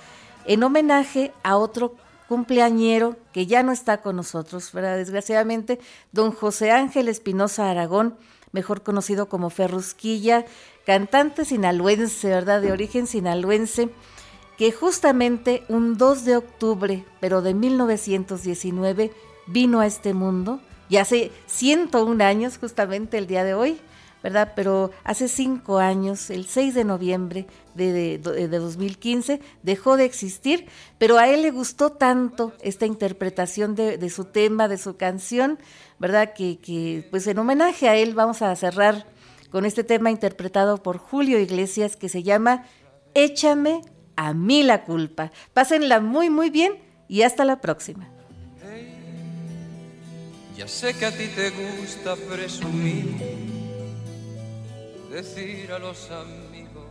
en 0.46 0.64
homenaje 0.64 1.34
a 1.44 1.58
otro 1.58 1.96
cumpleañero 2.28 3.16
que 3.32 3.46
ya 3.46 3.64
no 3.64 3.72
está 3.72 4.02
con 4.02 4.16
nosotros, 4.16 4.72
¿verdad? 4.72 4.98
Desgraciadamente, 4.98 5.80
don 6.12 6.32
José 6.32 6.72
Ángel 6.72 7.08
Espinosa 7.08 7.70
Aragón, 7.70 8.18
mejor 8.52 8.84
conocido 8.84 9.30
como 9.30 9.50
Ferrusquilla, 9.50 10.46
cantante 10.86 11.46
sinaloense, 11.46 12.30
¿verdad? 12.30 12.62
De 12.62 12.72
origen 12.72 13.08
sinaloense, 13.08 13.90
que 14.58 14.72
justamente 14.72 15.64
un 15.68 15.98
2 15.98 16.26
de 16.26 16.38
octubre, 16.38 17.06
pero 17.20 17.42
de 17.42 17.54
1919, 17.54 19.12
vino 19.48 19.80
a 19.80 19.88
este 19.88 20.14
mundo, 20.14 20.60
y 20.90 20.98
hace 20.98 21.32
101 21.48 22.24
años 22.24 22.58
justamente 22.58 23.18
el 23.18 23.28
día 23.28 23.44
de 23.44 23.54
hoy, 23.54 23.80
¿verdad? 24.22 24.54
Pero 24.56 24.92
hace 25.04 25.28
cinco 25.28 25.80
años, 25.80 26.30
el 26.30 26.46
6 26.46 26.74
de 26.74 26.84
noviembre 26.86 27.46
de, 27.76 28.20
2015, 28.20 29.42
dejó 29.64 29.98
de 29.98 30.06
existir, 30.06 30.68
pero 30.98 31.18
a 31.18 31.28
él 31.28 31.42
le 31.42 31.52
gustó 31.52 31.92
tanto 31.92 32.54
esta 32.62 32.86
interpretación 32.86 33.76
de, 33.76 34.10
su 34.10 34.26
tema, 34.26 34.68
de 34.68 34.78
su 34.78 34.96
canción, 34.96 35.60
¿verdad? 36.00 36.34
Que, 36.34 36.58
que, 36.60 37.06
pues 37.12 37.28
en 37.28 37.38
homenaje 37.38 37.90
a 37.90 37.96
él 37.96 38.14
vamos 38.14 38.42
a 38.42 38.56
cerrar 38.56 39.06
con 39.52 39.66
este 39.66 39.84
tema 39.84 40.10
interpretado 40.10 40.82
por 40.82 40.98
Julio 40.98 41.38
Iglesias 41.38 41.98
que 41.98 42.10
se 42.10 42.24
llama 42.24 42.64
Échame 43.14 43.82
a 44.16 44.34
mí 44.34 44.64
la 44.64 44.84
culpa. 44.86 45.32
Pásenla 45.54 46.00
muy, 46.00 46.30
muy 46.30 46.50
bien 46.50 46.80
y 47.08 47.24
hasta 47.24 47.46
la 47.46 47.62
próxima. 47.62 48.12
Ya 50.58 50.68
sé 50.68 50.93
que 50.93 51.06
a 51.06 51.12
ti 51.12 51.28
te 51.28 51.49
gusta 51.49 52.16
presumir 52.16 53.16
decir 55.12 55.72
a 55.72 55.80
los 55.80 56.10
amigos. 56.12 56.84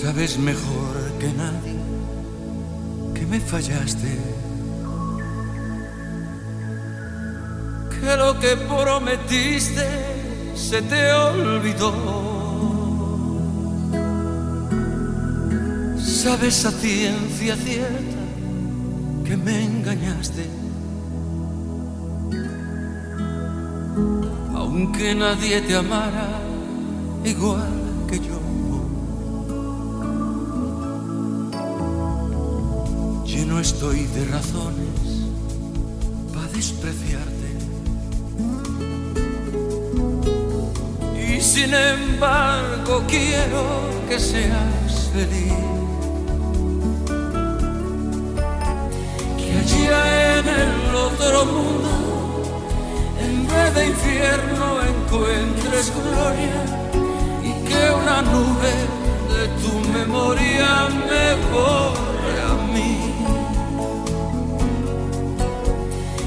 Sabes 0.00 0.38
mejor 0.38 1.18
que 1.18 1.28
nadie 1.32 1.78
que 3.14 3.26
me 3.26 3.40
fallaste. 3.40 4.51
Que 8.02 8.16
lo 8.16 8.36
que 8.40 8.56
prometiste 8.56 9.86
se 10.56 10.82
te 10.82 11.12
olvidó. 11.12 11.92
Sabes 15.98 16.64
a 16.64 16.72
ciencia 16.72 17.54
cierta 17.54 18.22
que 19.24 19.36
me 19.36 19.64
engañaste. 19.64 20.46
Aunque 24.52 25.14
nadie 25.14 25.60
te 25.60 25.76
amara 25.76 26.40
igual 27.24 27.72
que 28.08 28.18
yo. 28.18 28.40
Lleno 33.24 33.60
estoy 33.60 34.06
de 34.06 34.24
razones 34.24 35.00
para 36.34 36.48
despreciarte. 36.48 37.41
Sin 41.42 41.74
embargo 41.74 43.02
quiero 43.08 43.64
que 44.08 44.18
seas 44.18 45.10
feliz. 45.12 45.52
Que 49.36 49.50
allá 49.58 50.38
en 50.38 50.48
el 50.48 50.94
otro 50.94 51.44
mundo, 51.46 51.90
en 53.20 53.46
vez 53.48 53.74
de 53.74 53.86
infierno, 53.86 54.82
encuentres 54.92 55.92
gloria 55.92 56.62
y 57.42 57.52
que 57.68 57.90
una 57.90 58.22
nube 58.22 58.74
de 59.34 59.48
tu 59.62 59.72
memoria 59.98 60.88
me 61.08 61.26
borre 61.52 62.34
a 62.50 62.54
mí. 62.72 62.98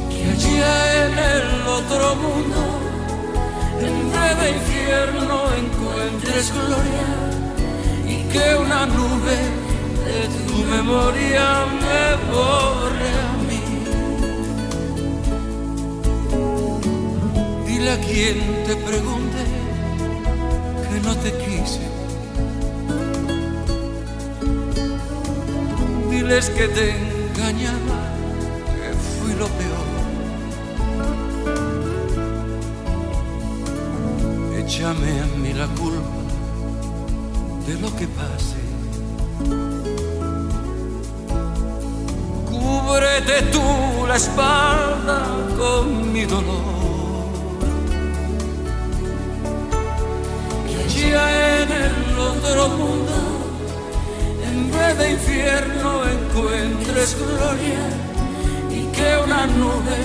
Que 0.09 0.31
allá 0.31 1.05
en 1.05 1.13
el 1.17 1.67
otro 1.67 2.15
mundo, 2.15 2.61
en 3.79 4.11
vez 4.11 4.39
de 4.41 4.49
infierno 4.49 4.74
encuentres 5.57 6.51
gloria 6.53 7.07
y 8.07 8.23
que 8.31 8.55
una 8.55 8.85
nube 8.85 9.37
de 10.05 10.19
tu 10.47 10.57
memoria 10.65 11.65
me 11.81 12.03
borre 12.31 13.09
a 13.25 13.31
mí. 13.47 13.63
Dile 17.67 17.91
a 17.91 17.99
quien 17.99 18.37
te 18.67 18.75
pregunte 18.75 19.41
que 20.89 20.99
no 21.01 21.15
te 21.17 21.31
quise. 21.43 21.85
Diles 26.09 26.49
que 26.49 26.67
te 26.67 27.14
lo 37.85 37.95
que 37.97 38.07
pase. 38.07 38.59
Cúbrete 42.49 43.37
tú 43.53 43.67
la 44.07 44.15
espalda 44.15 45.19
con 45.59 46.11
mi 46.13 46.23
dolor. 46.25 46.73
Que 50.67 50.75
allá 50.85 51.25
en 51.61 51.71
el 51.87 52.19
otro 52.31 52.61
mundo, 52.79 53.17
en 54.49 54.71
vez 54.71 54.97
de 54.99 55.11
infierno, 55.17 55.89
encuentres 56.17 57.09
gloria 57.23 57.85
y 58.77 58.81
que 58.95 59.09
una 59.25 59.45
nube 59.59 59.99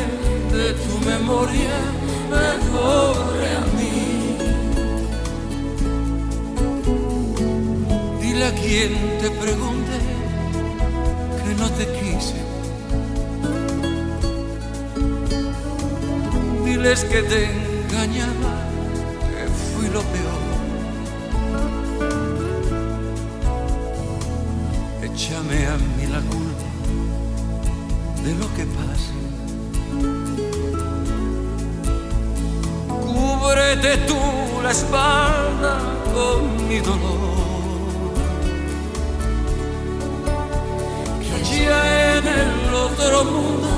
de 0.56 0.66
tu 0.84 0.94
memoria 1.12 1.76
me 2.32 2.46
a 8.42 8.52
quien 8.54 8.92
te 9.20 9.30
pregunte 9.30 9.98
que 11.44 11.54
no 11.54 11.68
te 11.70 11.86
quise. 11.98 12.36
Diles 16.64 17.04
que 17.04 17.22
te 17.22 17.50
engañaba, 17.50 18.52
que 19.30 19.46
fui 19.70 19.88
lo 19.88 20.00
peor. 20.12 20.40
Échame 25.02 25.66
a 25.66 25.76
mí 25.76 26.06
la 26.10 26.20
culpa 26.20 26.68
de 28.24 28.34
lo 28.34 28.54
que 28.54 28.64
pase. 28.78 29.14
Cúbrete 33.04 33.96
tú 34.08 34.18
la 34.62 34.70
espalda 34.70 35.78
con 36.14 36.68
mi 36.68 36.78
dolor. 36.78 37.39
En 41.72 42.26
el 42.26 42.74
otro 42.74 43.24
mundo, 43.24 43.68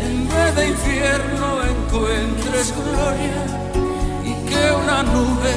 en 0.00 0.26
vez 0.26 0.56
de 0.56 0.68
infierno, 0.68 1.46
encuentres 1.74 2.72
gloria 2.72 3.40
y 4.24 4.32
que 4.48 4.72
una 4.82 5.02
nube 5.02 5.54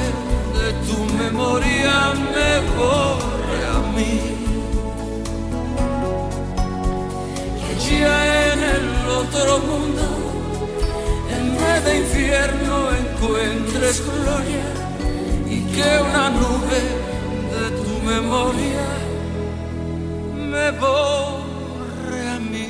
de 0.58 0.68
tu 0.86 0.98
memoria 1.14 2.12
me 2.34 2.50
borre 2.76 3.60
a 3.74 3.78
mí. 3.96 4.20
Que 7.60 7.74
allá 7.76 8.52
en 8.52 8.62
el 8.76 9.08
otro 9.08 9.58
mundo, 9.60 10.04
en 11.34 11.56
vez 11.56 11.84
de 11.86 11.98
infierno, 11.98 12.74
encuentres 12.92 14.02
gloria 14.04 14.66
y 15.48 15.62
que 15.74 15.88
una 16.10 16.28
nube 16.28 16.80
de 17.54 17.70
tu 17.84 17.94
memoria 18.04 18.75
me 20.56 20.70
borre 20.82 22.20
a 22.34 22.38
mí. 22.52 22.68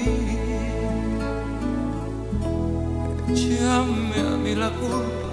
Échame 3.31 4.19
a 4.33 4.37
mí 4.43 4.55
la 4.55 4.71
culpa 4.71 5.31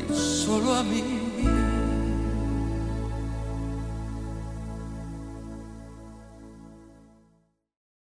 y 0.00 0.14
solo 0.14 0.74
a 0.74 0.82
mí. 0.82 1.11